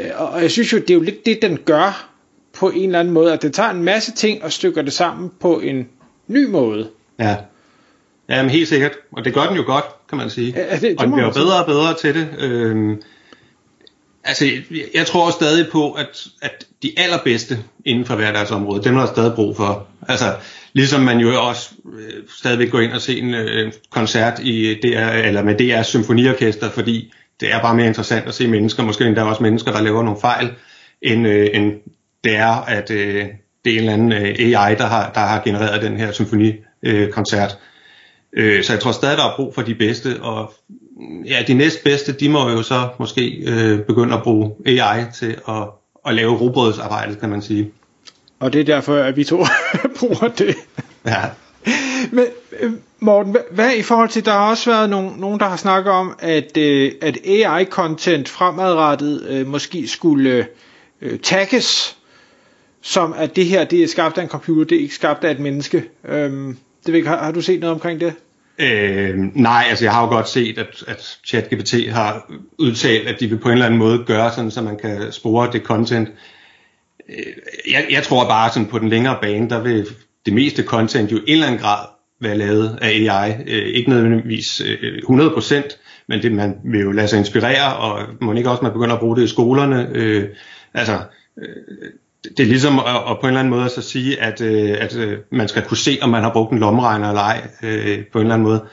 Øh, 0.00 0.10
og 0.16 0.42
jeg 0.42 0.50
synes 0.50 0.72
jo, 0.72 0.78
det 0.78 0.90
er 0.90 0.94
jo 0.94 1.00
lidt 1.00 1.26
det, 1.26 1.42
den 1.42 1.58
gør 1.64 2.10
på 2.58 2.70
en 2.70 2.84
eller 2.84 3.00
anden 3.00 3.14
måde, 3.14 3.32
at 3.32 3.42
det 3.42 3.52
tager 3.52 3.70
en 3.70 3.82
masse 3.82 4.12
ting 4.12 4.44
og 4.44 4.52
stykker 4.52 4.82
det 4.82 4.92
sammen 4.92 5.30
på 5.40 5.60
en 5.60 5.88
ny 6.26 6.46
måde. 6.46 6.88
Ja. 7.18 7.36
Ja, 8.28 8.42
men 8.42 8.50
helt 8.50 8.68
sikkert. 8.68 8.92
Og 9.12 9.24
det 9.24 9.34
gør 9.34 9.46
den 9.46 9.56
jo 9.56 9.62
godt, 9.66 9.84
kan 10.08 10.18
man 10.18 10.30
sige. 10.30 10.54
Ja, 10.56 10.74
det, 10.74 10.82
det 10.82 10.98
og 10.98 11.04
den 11.04 11.12
bliver 11.12 11.26
jo 11.26 11.32
bedre 11.32 11.60
og 11.60 11.66
bedre 11.66 11.94
til 11.94 12.14
det. 12.14 12.28
Øhm, 12.38 13.02
altså, 14.24 14.44
jeg 14.94 15.06
tror 15.06 15.26
også 15.26 15.36
stadig 15.36 15.68
på, 15.72 15.92
at, 15.92 16.26
at 16.42 16.66
de 16.82 16.92
allerbedste 16.96 17.58
inden 17.84 18.04
for 18.04 18.16
hverdagsområdet, 18.16 18.84
dem 18.84 18.94
har 18.94 19.06
der 19.06 19.12
stadig 19.12 19.34
brug 19.34 19.56
for. 19.56 19.86
Altså, 20.08 20.36
ligesom 20.72 21.00
man 21.00 21.18
jo 21.18 21.46
også 21.48 21.70
øh, 21.98 22.22
stadigvæk 22.38 22.70
går 22.70 22.80
ind 22.80 22.92
og 22.92 23.00
ser 23.00 23.22
en 23.22 23.34
øh, 23.34 23.72
koncert 23.90 24.38
i 24.38 24.74
DR, 24.82 25.08
eller 25.08 25.42
med 25.42 25.54
DR 25.54 25.82
Symfoniorkester, 25.82 26.70
fordi 26.70 27.12
det 27.40 27.52
er 27.52 27.62
bare 27.62 27.74
mere 27.74 27.86
interessant 27.86 28.28
at 28.28 28.34
se 28.34 28.48
mennesker, 28.48 28.82
måske 28.82 29.04
endda 29.04 29.22
også 29.22 29.42
mennesker, 29.42 29.72
der 29.72 29.80
laver 29.80 30.02
nogle 30.02 30.20
fejl, 30.20 30.50
end, 31.02 31.26
øh, 31.26 31.48
end 31.52 31.72
det 32.24 32.36
er, 32.36 32.64
at 32.64 32.90
øh, 32.90 33.26
det 33.64 33.72
er 33.72 33.76
en 33.76 33.78
eller 33.78 33.92
anden 33.92 34.12
øh, 34.12 34.38
AI, 34.38 34.74
der 34.74 34.86
har, 34.86 35.12
der 35.12 35.20
har 35.20 35.42
genereret 35.44 35.82
den 35.82 35.96
her 35.96 36.12
symfonikoncert. 36.12 37.58
Øh, 38.32 38.56
øh, 38.56 38.64
så 38.64 38.72
jeg 38.72 38.80
tror 38.80 38.92
stadig, 38.92 39.18
der 39.18 39.24
er 39.24 39.36
brug 39.36 39.54
for 39.54 39.62
de 39.62 39.74
bedste, 39.74 40.22
og 40.22 40.52
ja, 41.26 41.42
de 41.46 41.54
næstbedste, 41.54 42.12
de 42.12 42.28
må 42.28 42.48
jo 42.48 42.62
så 42.62 42.88
måske 42.98 43.42
øh, 43.46 43.80
begynde 43.80 44.14
at 44.14 44.22
bruge 44.22 44.50
AI 44.66 45.04
til 45.14 45.36
at, 45.48 45.68
at 46.06 46.14
lave 46.14 46.36
robotsarbejdet, 46.40 47.20
kan 47.20 47.28
man 47.28 47.42
sige. 47.42 47.70
Og 48.40 48.52
det 48.52 48.60
er 48.60 48.64
derfor, 48.64 48.96
at 48.96 49.16
vi 49.16 49.24
to 49.24 49.36
bruger 49.98 50.28
det. 50.28 50.54
Ja. 51.06 51.22
Men 52.12 52.24
øh, 52.60 52.72
Morten, 53.00 53.36
hvad, 53.50 53.76
i 53.76 53.82
forhold 53.82 54.08
til, 54.08 54.24
der 54.24 54.32
har 54.32 54.50
også 54.50 54.70
været 54.70 54.90
nogen, 54.90 55.14
nogen 55.18 55.40
der 55.40 55.46
har 55.46 55.56
snakket 55.56 55.92
om, 55.92 56.14
at, 56.18 56.56
øh, 56.56 56.92
at 57.02 57.18
AI-content 57.24 58.28
fremadrettet 58.28 59.26
øh, 59.28 59.46
måske 59.46 59.88
skulle 59.88 60.46
øh, 61.02 61.18
tagges, 61.18 61.96
som 62.82 63.14
at 63.16 63.36
det 63.36 63.46
her, 63.46 63.64
det 63.64 63.82
er 63.82 63.86
skabt 63.88 64.18
af 64.18 64.22
en 64.22 64.28
computer, 64.28 64.64
det 64.64 64.76
er 64.76 64.82
ikke 64.82 64.94
skabt 64.94 65.24
af 65.24 65.30
et 65.30 65.40
menneske. 65.40 65.84
Øhm, 66.08 66.56
det 66.86 66.94
ved 66.94 67.06
har, 67.06 67.16
har 67.16 67.32
du 67.32 67.40
set 67.40 67.60
noget 67.60 67.74
omkring 67.74 68.00
det? 68.00 68.14
Øh, 68.58 69.18
nej, 69.34 69.64
altså 69.68 69.84
jeg 69.84 69.92
har 69.92 70.02
jo 70.02 70.08
godt 70.08 70.28
set, 70.28 70.58
at, 70.58 70.84
at 70.86 71.18
ChatGPT 71.26 71.90
har 71.90 72.32
udtalt, 72.58 73.08
at 73.08 73.20
de 73.20 73.26
vil 73.26 73.38
på 73.38 73.48
en 73.48 73.52
eller 73.52 73.66
anden 73.66 73.78
måde 73.78 74.04
gøre 74.06 74.32
sådan, 74.32 74.50
så 74.50 74.62
man 74.62 74.78
kan 74.78 75.12
spore 75.12 75.52
det 75.52 75.62
content. 75.62 76.08
Øh, 77.08 77.32
jeg, 77.70 77.86
jeg 77.90 78.02
tror 78.02 78.28
bare 78.28 78.50
sådan 78.50 78.68
på 78.68 78.78
den 78.78 78.88
længere 78.88 79.18
bane, 79.22 79.50
der 79.50 79.62
vil 79.62 79.86
det 80.26 80.34
meste 80.34 80.62
content 80.62 81.12
jo 81.12 81.16
i 81.16 81.20
en 81.26 81.32
eller 81.32 81.46
anden 81.46 81.60
grad 81.60 81.86
være 82.20 82.38
lavet 82.38 82.78
af 82.82 82.88
AI. 82.88 83.30
Øh, 83.46 83.66
ikke 83.66 83.90
nødvendigvis 83.90 84.60
øh, 84.60 84.98
100%, 84.98 86.04
men 86.08 86.22
det, 86.22 86.32
man 86.32 86.56
vil 86.64 86.80
jo 86.80 86.92
lade 86.92 87.08
sig 87.08 87.18
inspirere, 87.18 87.76
og 87.76 88.06
må 88.20 88.32
ikke 88.32 88.50
også 88.50 88.62
man 88.62 88.72
begynder 88.72 88.94
at 88.94 89.00
bruge 89.00 89.16
det 89.16 89.24
i 89.24 89.28
skolerne. 89.28 89.88
Øh, 89.92 90.28
altså, 90.74 90.98
øh, 91.38 91.46
det 92.24 92.40
er 92.40 92.46
ligesom 92.46 92.78
at, 92.78 92.84
at 93.10 93.18
på 93.20 93.26
en 93.26 93.26
eller 93.26 93.40
anden 93.40 93.50
måde 93.50 93.68
så 93.68 93.82
sige, 93.82 94.20
at, 94.20 94.40
øh, 94.40 94.76
at 94.80 94.96
øh, 94.96 95.18
man 95.32 95.48
skal 95.48 95.62
kunne 95.62 95.76
se, 95.76 95.98
om 96.02 96.10
man 96.10 96.22
har 96.22 96.32
brugt 96.32 96.52
en 96.52 96.58
lommeregner 96.58 97.08
eller 97.08 97.22
ej, 97.22 97.48
øh, 97.62 98.06
på 98.12 98.18
en 98.18 98.24
eller 98.24 98.34
anden 98.34 98.48
måde. 98.48 98.64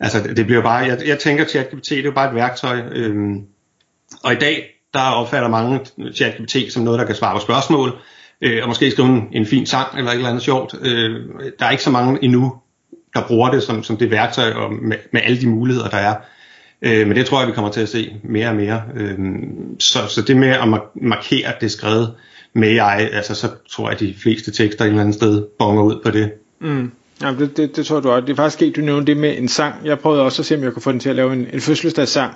Altså, 0.00 0.22
det 0.36 0.46
bliver 0.46 0.62
bare, 0.62 0.76
jeg, 0.76 0.98
jeg 1.06 1.18
tænker, 1.18 1.44
at 1.44 1.50
ChatGPT 1.50 1.90
det 1.90 1.98
er 1.98 2.02
jo 2.02 2.12
bare 2.12 2.28
et 2.28 2.34
værktøj, 2.34 2.80
øh, 2.92 3.14
og 4.24 4.32
i 4.32 4.36
dag, 4.36 4.64
der 4.94 5.00
opfatter 5.00 5.48
mange 5.48 5.80
ChatGPT 6.14 6.72
som 6.72 6.82
noget, 6.82 7.00
der 7.00 7.06
kan 7.06 7.14
svare 7.14 7.34
på 7.34 7.40
spørgsmål, 7.40 7.92
øh, 8.40 8.62
og 8.62 8.68
måske 8.68 8.90
skrive 8.90 9.08
en, 9.08 9.28
en 9.32 9.46
fin 9.46 9.66
sang 9.66 9.98
eller 9.98 10.10
et 10.10 10.16
eller 10.16 10.28
andet 10.28 10.42
sjovt. 10.42 10.74
Øh, 10.82 11.20
der 11.58 11.66
er 11.66 11.70
ikke 11.70 11.82
så 11.82 11.90
mange 11.90 12.24
endnu, 12.24 12.54
der 13.14 13.26
bruger 13.26 13.50
det 13.50 13.62
som, 13.62 13.82
som 13.82 13.96
det 13.96 14.10
værktøj 14.10 14.50
og 14.50 14.72
med, 14.72 14.96
med 15.12 15.20
alle 15.24 15.40
de 15.40 15.48
muligheder, 15.48 15.88
der 15.88 15.96
er. 15.96 16.14
Øh, 16.82 17.06
men 17.06 17.16
det 17.16 17.26
tror 17.26 17.40
jeg, 17.40 17.48
vi 17.48 17.52
kommer 17.52 17.70
til 17.70 17.80
at 17.80 17.88
se 17.88 18.16
mere 18.22 18.48
og 18.48 18.56
mere. 18.56 18.82
Øh, 18.94 19.18
så, 19.78 19.98
så 20.08 20.22
det 20.22 20.36
med 20.36 20.48
at 20.48 20.68
markere, 20.94 21.52
det 21.60 21.66
er 21.66 21.70
skrevet 21.70 22.14
med 22.54 22.68
AI, 22.68 23.08
altså 23.12 23.34
så 23.34 23.48
tror 23.70 23.88
jeg, 23.88 23.94
at 23.94 24.00
de 24.00 24.14
fleste 24.22 24.50
tekster 24.50 24.84
et 24.84 24.88
eller 24.88 25.00
andet 25.00 25.14
sted 25.14 25.42
bonger 25.58 25.82
ud 25.82 26.00
på 26.04 26.10
det. 26.10 26.32
Mm. 26.60 26.90
Ja, 27.22 27.32
det, 27.38 27.56
det, 27.56 27.76
det 27.76 27.86
tror 27.86 28.00
du 28.00 28.10
også. 28.10 28.26
Det 28.26 28.32
er 28.32 28.36
faktisk 28.36 28.56
sket, 28.56 28.76
du 28.76 28.80
nævnte 28.80 29.12
det 29.12 29.20
med 29.20 29.38
en 29.38 29.48
sang. 29.48 29.74
Jeg 29.84 29.98
prøvede 29.98 30.22
også 30.22 30.42
at 30.42 30.46
se, 30.46 30.56
om 30.56 30.62
jeg 30.62 30.72
kunne 30.72 30.82
få 30.82 30.92
den 30.92 31.00
til 31.00 31.08
at 31.08 31.16
lave 31.16 31.32
en, 31.32 31.46
en 31.52 31.60
fødselsdagssang. 31.60 32.34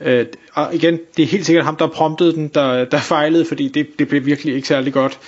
Øh, 0.00 0.26
og 0.54 0.74
igen, 0.74 0.98
det 1.16 1.22
er 1.22 1.26
helt 1.26 1.46
sikkert 1.46 1.64
ham, 1.64 1.76
der 1.76 1.86
promptede 1.86 2.32
den, 2.32 2.48
der, 2.48 2.84
der 2.84 2.98
fejlede, 2.98 3.44
fordi 3.44 3.68
det, 3.68 3.86
det 3.98 4.08
blev 4.08 4.26
virkelig 4.26 4.54
ikke 4.54 4.68
særlig 4.68 4.92
godt. 4.92 5.18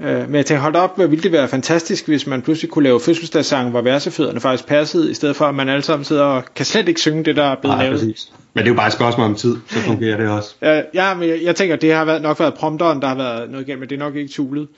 Øh, 0.00 0.06
men 0.06 0.34
jeg 0.34 0.46
tænkte, 0.46 0.62
hold 0.62 0.76
op, 0.76 0.96
hvad 0.96 1.06
ville 1.06 1.22
det 1.22 1.32
være 1.32 1.48
fantastisk, 1.48 2.08
hvis 2.08 2.26
man 2.26 2.42
pludselig 2.42 2.70
kunne 2.70 2.84
lave 2.84 3.00
fødselsdagssang, 3.00 3.70
hvor 3.70 3.80
versefødderne 3.80 4.40
faktisk 4.40 4.68
passede, 4.68 5.10
i 5.10 5.14
stedet 5.14 5.36
for 5.36 5.44
at 5.44 5.54
man 5.54 5.68
alle 5.68 5.82
sammen 5.82 6.04
sidder 6.04 6.24
og 6.24 6.44
kan 6.54 6.66
slet 6.66 6.88
ikke 6.88 7.00
synge 7.00 7.24
det, 7.24 7.36
der 7.36 7.44
er 7.44 7.56
blevet 7.60 7.76
Nej, 7.76 7.84
lavet. 7.84 8.00
præcis. 8.00 8.32
Men 8.54 8.64
det 8.64 8.70
er 8.70 8.72
jo 8.72 8.76
bare 8.76 8.86
et 8.86 8.92
spørgsmål 8.92 9.26
om 9.26 9.34
tid, 9.34 9.56
så 9.66 9.78
fungerer 9.78 10.16
det 10.16 10.28
også. 10.28 10.54
Øh, 10.62 10.82
ja, 10.94 11.14
men 11.14 11.28
jeg, 11.28 11.42
jeg 11.42 11.56
tænker, 11.56 11.76
det 11.76 11.92
har 11.94 12.04
været, 12.04 12.22
nok 12.22 12.40
været 12.40 12.54
prompteren, 12.54 13.02
der 13.02 13.08
har 13.08 13.14
været 13.16 13.50
noget 13.50 13.68
igennem, 13.68 13.80
men 13.80 13.88
det 13.88 13.94
er 13.94 13.98
nok 13.98 14.16
ikke 14.16 14.32
tulet. 14.32 14.68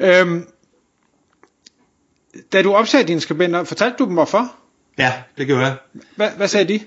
Øhm, 0.00 0.46
da 2.52 2.62
du 2.62 2.72
opsagde 2.74 3.08
dine 3.08 3.20
skribenter, 3.20 3.64
fortalte 3.64 3.96
du 3.98 4.04
dem 4.04 4.12
hvorfor? 4.12 4.54
Ja, 4.98 5.12
det 5.38 5.46
gjorde 5.46 5.62
jeg. 5.62 5.74
Hvad, 6.16 6.28
hvad 6.36 6.48
sagde 6.48 6.68
de? 6.68 6.80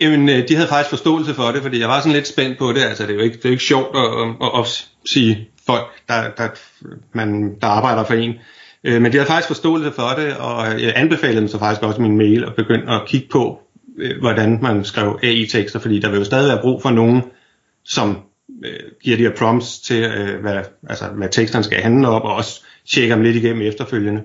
Jamen, 0.00 0.28
øh, 0.28 0.48
de 0.48 0.54
havde 0.54 0.68
faktisk 0.68 0.90
forståelse 0.90 1.34
for 1.34 1.42
det, 1.42 1.62
fordi 1.62 1.80
jeg 1.80 1.88
var 1.88 2.00
sådan 2.00 2.12
lidt 2.12 2.28
spændt 2.28 2.58
på 2.58 2.72
det. 2.72 2.80
Altså, 2.80 3.02
det 3.02 3.10
er 3.10 3.14
jo 3.14 3.20
ikke, 3.20 3.36
det 3.36 3.44
er 3.44 3.48
jo 3.48 3.52
ikke 3.52 3.64
sjovt 3.64 3.96
at, 3.96 4.04
øh, 4.04 4.28
at 4.28 4.52
opsige 4.52 5.48
folk, 5.66 5.86
der, 6.08 6.30
der, 6.36 6.48
man, 7.12 7.54
der 7.60 7.66
arbejder 7.66 8.04
for 8.04 8.14
en. 8.14 8.34
Øh, 8.84 9.02
men 9.02 9.12
de 9.12 9.16
havde 9.16 9.26
faktisk 9.26 9.48
forståelse 9.48 9.92
for 9.92 10.08
det, 10.16 10.36
og 10.36 10.82
jeg 10.82 10.92
anbefalede 10.96 11.40
dem 11.40 11.48
så 11.48 11.58
faktisk 11.58 11.82
også 11.82 12.02
min 12.02 12.16
mail 12.16 12.44
at 12.44 12.54
begynde 12.56 12.92
at 12.92 13.02
kigge 13.06 13.28
på, 13.32 13.60
hvordan 14.20 14.58
man 14.62 14.84
skrev 14.84 15.18
AI-tekster, 15.22 15.78
fordi 15.78 16.00
der 16.00 16.10
vil 16.10 16.18
jo 16.18 16.24
stadig 16.24 16.48
være 16.48 16.62
brug 16.62 16.82
for 16.82 16.90
nogen, 16.90 17.22
som 17.84 18.18
giver 19.02 19.16
de 19.16 19.22
her 19.22 19.36
prompts 19.38 19.78
til, 19.78 20.08
hvad, 20.40 20.58
altså, 20.88 21.04
hvad 21.06 21.28
teksterne 21.28 21.64
skal 21.64 21.82
handle 21.82 22.08
op, 22.08 22.22
og 22.22 22.34
også 22.34 22.64
tjekker 22.92 23.14
dem 23.14 23.24
lidt 23.24 23.36
igennem 23.36 23.62
efterfølgende. 23.62 24.22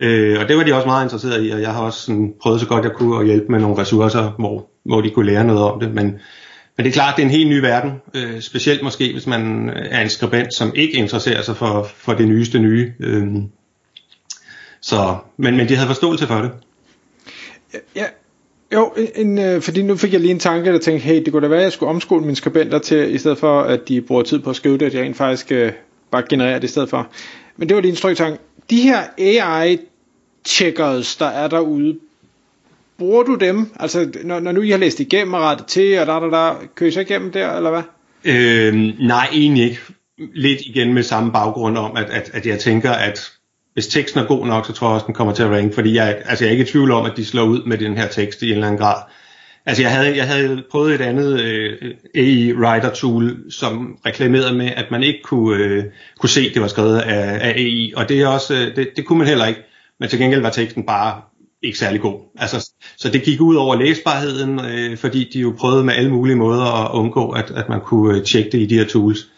Øh, 0.00 0.40
og 0.40 0.48
det 0.48 0.56
var 0.56 0.62
de 0.62 0.74
også 0.74 0.86
meget 0.86 1.04
interesserede 1.04 1.46
i, 1.46 1.50
og 1.50 1.60
jeg 1.60 1.74
har 1.74 1.82
også 1.82 2.00
sådan, 2.00 2.34
prøvet 2.42 2.60
så 2.60 2.66
godt 2.66 2.84
jeg 2.84 2.92
kunne 2.92 3.20
at 3.20 3.26
hjælpe 3.26 3.46
med 3.48 3.60
nogle 3.60 3.78
ressourcer, 3.78 4.30
hvor, 4.38 4.69
hvor 4.84 5.00
de 5.00 5.10
kunne 5.10 5.26
lære 5.26 5.44
noget 5.44 5.62
om 5.62 5.80
det. 5.80 5.94
Men, 5.94 6.04
men 6.76 6.84
det 6.84 6.86
er 6.86 6.92
klart, 6.92 7.16
det 7.16 7.22
er 7.22 7.26
en 7.26 7.32
helt 7.32 7.48
ny 7.48 7.58
verden, 7.58 7.92
øh, 8.14 8.40
specielt 8.40 8.82
måske 8.82 9.12
hvis 9.12 9.26
man 9.26 9.70
er 9.70 10.02
en 10.02 10.08
skribent, 10.08 10.54
som 10.54 10.72
ikke 10.74 10.98
interesserer 10.98 11.42
sig 11.42 11.56
for, 11.56 11.88
for 11.96 12.12
det 12.12 12.28
nyeste 12.28 12.58
nye. 12.58 12.92
Øh, 13.00 13.26
så, 14.80 15.16
men, 15.36 15.56
men 15.56 15.68
de 15.68 15.76
havde 15.76 15.86
forståelse 15.86 16.26
for 16.26 16.42
det. 16.42 16.50
Ja, 17.96 18.04
jo, 18.74 18.94
en, 19.14 19.38
øh, 19.38 19.62
fordi 19.62 19.82
nu 19.82 19.96
fik 19.96 20.12
jeg 20.12 20.20
lige 20.20 20.30
en 20.30 20.38
tanke, 20.38 20.72
der 20.72 20.78
tænkte, 20.78 21.04
hey, 21.04 21.24
det 21.24 21.32
kunne 21.32 21.42
da 21.42 21.48
være, 21.48 21.58
at 21.58 21.64
jeg 21.64 21.72
skulle 21.72 21.90
omskole 21.90 22.24
mine 22.24 22.36
skribenter 22.36 22.78
til, 22.78 23.14
i 23.14 23.18
stedet 23.18 23.38
for, 23.38 23.60
at 23.60 23.88
de 23.88 24.00
bruger 24.00 24.22
tid 24.22 24.38
på 24.38 24.50
at 24.50 24.56
skrive 24.56 24.78
det, 24.78 24.86
at 24.86 24.94
jeg 24.94 25.02
rent 25.02 25.16
faktisk 25.16 25.52
øh, 25.52 25.72
bare 26.10 26.22
genererer 26.28 26.58
det 26.58 26.68
i 26.68 26.70
stedet 26.70 26.90
for. 26.90 27.08
Men 27.56 27.68
det 27.68 27.74
var 27.74 27.80
lige 27.80 27.90
en 27.90 27.96
strøg 27.96 28.16
tanke. 28.16 28.38
De 28.70 28.82
her 28.82 29.02
AI 29.18 29.78
checkers, 30.44 31.16
der 31.16 31.26
er 31.26 31.48
derude, 31.48 31.98
bruger 33.00 33.22
du 33.22 33.34
dem? 33.34 33.70
Altså, 33.80 34.12
når, 34.24 34.40
når 34.40 34.52
nu 34.52 34.62
I 34.62 34.70
har 34.70 34.78
læst 34.78 35.00
igennem 35.00 35.34
og 35.34 35.40
rettet 35.40 35.66
til, 35.66 35.98
og 35.98 36.06
der, 36.06 36.20
der, 36.20 36.30
der, 36.30 36.54
kører 36.74 36.88
I 36.88 36.92
så 36.92 37.00
igennem 37.00 37.32
der, 37.32 37.56
eller 37.56 37.70
hvad? 37.70 37.82
Øh, 38.24 38.74
nej, 38.98 39.28
egentlig 39.32 39.64
ikke. 39.64 39.78
Lidt 40.34 40.60
igen 40.66 40.94
med 40.94 41.02
samme 41.02 41.32
baggrund 41.32 41.78
om, 41.78 41.96
at, 41.96 42.10
at, 42.10 42.30
at 42.34 42.46
jeg 42.46 42.58
tænker, 42.58 42.90
at 42.90 43.32
hvis 43.74 43.86
teksten 43.86 44.20
er 44.20 44.26
god 44.26 44.46
nok, 44.46 44.66
så 44.66 44.72
tror 44.72 44.88
jeg 44.88 44.94
også, 44.94 45.06
den 45.06 45.14
kommer 45.14 45.34
til 45.34 45.42
at 45.42 45.50
ranke, 45.50 45.74
fordi 45.74 45.94
jeg, 45.94 46.22
altså 46.24 46.44
jeg 46.44 46.48
er 46.48 46.52
ikke 46.52 46.64
i 46.64 46.72
tvivl 46.72 46.90
om, 46.90 47.06
at 47.06 47.12
de 47.16 47.24
slår 47.24 47.44
ud 47.44 47.62
med 47.66 47.78
den 47.78 47.96
her 47.96 48.08
tekst 48.08 48.42
i 48.42 48.46
en 48.46 48.52
eller 48.52 48.66
anden 48.66 48.80
grad. 48.80 49.02
Altså 49.66 49.82
jeg 49.82 49.90
havde, 49.90 50.16
jeg 50.16 50.26
havde 50.26 50.64
prøvet 50.70 50.94
et 50.94 51.00
andet 51.00 51.40
øh, 51.40 51.94
AI 52.14 52.52
writer 52.52 52.90
tool, 52.94 53.36
som 53.50 53.98
reklamerede 54.06 54.54
med, 54.54 54.70
at 54.76 54.90
man 54.90 55.02
ikke 55.02 55.22
kunne, 55.24 55.64
øh, 55.64 55.84
kunne 56.18 56.30
se, 56.30 56.40
at 56.40 56.54
det 56.54 56.62
var 56.62 56.68
skrevet 56.68 56.98
af, 56.98 57.48
af 57.48 57.54
AI, 57.56 57.92
og 57.96 58.08
det, 58.08 58.20
er 58.20 58.26
også, 58.26 58.54
øh, 58.54 58.76
det, 58.76 58.88
det 58.96 59.06
kunne 59.06 59.18
man 59.18 59.28
heller 59.28 59.46
ikke. 59.46 59.60
Men 60.00 60.08
til 60.08 60.18
gengæld 60.18 60.40
var 60.40 60.50
teksten 60.50 60.86
bare 60.86 61.20
ikke 61.62 61.78
særlig 61.78 62.00
god. 62.00 62.20
Altså, 62.38 62.70
så 62.96 63.08
det 63.08 63.22
gik 63.22 63.40
ud 63.40 63.56
over 63.56 63.76
læsbarheden, 63.76 64.60
øh, 64.60 64.98
fordi 64.98 65.30
de 65.32 65.40
jo 65.40 65.54
prøvede 65.58 65.84
med 65.84 65.94
alle 65.94 66.10
mulige 66.10 66.36
måder 66.36 66.84
at 66.84 66.94
undgå, 66.94 67.30
at, 67.30 67.50
at 67.50 67.68
man 67.68 67.80
kunne 67.80 68.18
øh, 68.18 68.24
tjekke 68.24 68.50
det 68.50 68.58
i 68.58 68.66
de 68.66 68.78
her 68.78 68.86
tools. 68.86 69.28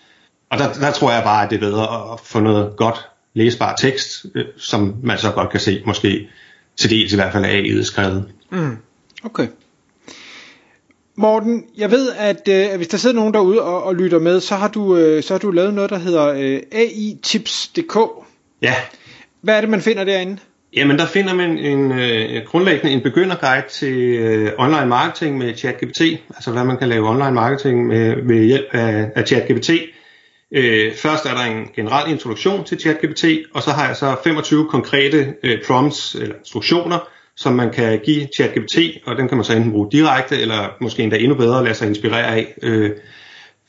Og 0.51 0.59
der, 0.59 0.73
der 0.73 0.93
tror 0.93 1.13
jeg 1.13 1.23
bare, 1.25 1.45
at 1.45 1.51
det 1.51 1.57
er 1.57 1.61
bedre 1.61 2.13
at 2.13 2.21
få 2.21 2.41
noget 2.41 2.77
godt 2.77 3.09
læsbar 3.35 3.75
tekst, 3.77 4.27
øh, 4.35 4.45
som 4.57 4.95
man 5.03 5.19
så 5.19 5.31
godt 5.31 5.51
kan 5.51 5.61
se, 5.61 5.83
måske 5.87 6.29
til 6.77 6.91
dels 6.91 7.13
i 7.13 7.17
hvert 7.17 7.33
fald 7.33 7.45
er 7.45 7.49
AI'et 7.49 7.83
skrevet. 7.83 8.29
Mm. 8.51 8.77
Okay. 9.25 9.49
Morten, 11.17 11.65
jeg 11.77 11.91
ved, 11.91 12.13
at 12.13 12.49
øh, 12.49 12.77
hvis 12.77 12.89
der 12.89 12.99
sidder 12.99 13.17
nogen 13.17 13.35
derude 13.35 13.63
og, 13.63 13.83
og 13.83 13.95
lytter 13.95 14.19
med, 14.19 14.41
så 14.41 14.55
har, 14.55 14.69
du, 14.69 14.97
øh, 14.97 15.23
så 15.23 15.35
har 15.35 15.39
du 15.39 15.51
lavet 15.51 15.75
noget, 15.75 15.91
der 15.91 15.99
hedder 15.99 16.27
øh, 16.27 16.61
AItips.dk. 16.73 17.99
Ja. 18.63 18.75
Hvad 19.41 19.57
er 19.57 19.61
det, 19.61 19.71
man 19.71 19.81
finder 19.81 20.05
derinde? 20.05 20.39
Jamen, 20.77 20.99
der 20.99 21.07
finder 21.07 21.35
man 21.35 21.59
en, 21.59 21.93
øh, 21.93 22.45
grundlæggende 22.47 22.93
en 22.93 23.01
begynderguide 23.01 23.65
til 23.69 23.99
øh, 23.99 24.53
online 24.59 24.87
marketing 24.87 25.39
med 25.39 25.57
ChatGPT, 25.57 26.01
altså 26.31 26.51
hvad 26.53 26.65
man 26.65 26.77
kan 26.77 26.89
lave 26.89 27.09
online 27.09 27.33
marketing 27.33 27.87
med, 27.87 28.17
ved 28.27 28.45
hjælp 28.45 28.67
af, 28.73 29.11
af 29.15 29.27
ChatGPT. 29.27 29.71
Øh, 30.55 30.95
først 30.95 31.27
er 31.27 31.35
der 31.35 31.41
en 31.41 31.69
generel 31.77 32.11
introduktion 32.11 32.65
til 32.65 32.81
ChatGPT, 32.81 33.25
og 33.55 33.63
så 33.63 33.71
har 33.71 33.87
jeg 33.87 33.97
så 33.97 34.17
25 34.25 34.69
konkrete 34.69 35.35
øh, 35.43 35.59
prompts 35.67 36.15
eller 36.15 36.35
instruktioner, 36.39 37.09
som 37.37 37.53
man 37.53 37.71
kan 37.71 38.01
give 38.05 38.29
ChatGPT, 38.37 38.79
og 39.07 39.17
den 39.17 39.29
kan 39.29 39.37
man 39.37 39.45
så 39.45 39.53
enten 39.53 39.73
bruge 39.73 39.89
direkte, 39.93 40.41
eller 40.41 40.77
måske 40.81 41.03
endda 41.03 41.17
endnu 41.17 41.35
bedre 41.35 41.65
lade 41.65 41.75
sig 41.75 41.89
inspirere 41.89 42.27
af. 42.27 42.55
Øh, 42.63 42.91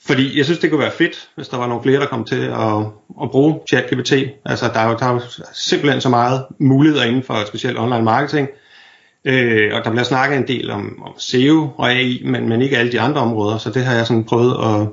fordi 0.05 0.37
jeg 0.37 0.45
synes, 0.45 0.59
det 0.59 0.69
kunne 0.69 0.79
være 0.79 0.91
fedt, 0.91 1.29
hvis 1.35 1.47
der 1.47 1.57
var 1.57 1.67
nogle 1.67 1.83
flere, 1.83 1.99
der 1.99 2.05
kom 2.05 2.25
til 2.25 2.41
at, 2.41 2.77
at 3.23 3.31
bruge 3.31 3.59
ChatGPT. 3.69 4.13
Altså, 4.45 4.69
der 4.73 4.79
er, 4.79 4.89
jo, 4.89 4.97
der 4.99 5.05
er 5.05 5.13
jo 5.13 5.21
simpelthen 5.53 6.01
så 6.01 6.09
meget 6.09 6.45
muligheder 6.59 7.05
inden 7.05 7.23
for 7.23 7.45
specielt 7.47 7.79
online 7.79 8.03
marketing. 8.03 8.47
Øh, 9.25 9.71
og 9.73 9.83
der 9.83 9.89
bliver 9.89 10.03
snakket 10.03 10.37
en 10.37 10.47
del 10.47 10.71
om, 10.71 11.03
om 11.05 11.13
SEO 11.17 11.69
og 11.77 11.91
AI, 11.91 12.21
men, 12.25 12.49
men 12.49 12.61
ikke 12.61 12.77
alle 12.77 12.91
de 12.91 13.01
andre 13.01 13.21
områder. 13.21 13.57
Så 13.57 13.69
det 13.69 13.85
har 13.85 13.95
jeg 13.95 14.07
sådan 14.07 14.23
prøvet 14.23 14.55
at, 14.65 14.87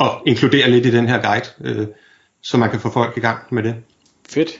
at 0.00 0.10
inkludere 0.26 0.70
lidt 0.70 0.86
i 0.86 0.90
den 0.90 1.08
her 1.08 1.22
guide, 1.22 1.46
øh, 1.64 1.86
så 2.42 2.56
man 2.56 2.70
kan 2.70 2.80
få 2.80 2.90
folk 2.90 3.16
i 3.16 3.20
gang 3.20 3.38
med 3.50 3.62
det. 3.62 3.74
Fedt. 4.30 4.50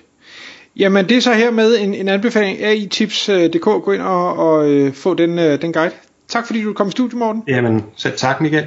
Jamen 0.76 1.08
det 1.08 1.16
er 1.16 1.20
så 1.20 1.32
her 1.32 1.50
med 1.50 1.78
en, 1.78 1.94
en 1.94 2.08
anbefaling 2.08 2.62
af 2.62 2.74
itips.dk. 2.74 3.64
Gå 3.64 3.92
ind 3.92 4.02
og, 4.02 4.36
og 4.36 4.70
øh, 4.70 4.92
få 4.92 5.14
den, 5.14 5.38
øh, 5.38 5.62
den 5.62 5.72
guide. 5.72 5.94
Tak 6.28 6.46
fordi 6.46 6.62
du 6.62 6.72
kom 6.72 6.88
i 6.88 6.90
studiet, 6.90 7.18
Morten. 7.18 7.42
Jamen 7.48 7.84
selv 7.96 8.16
tak, 8.16 8.40
Michael. 8.40 8.66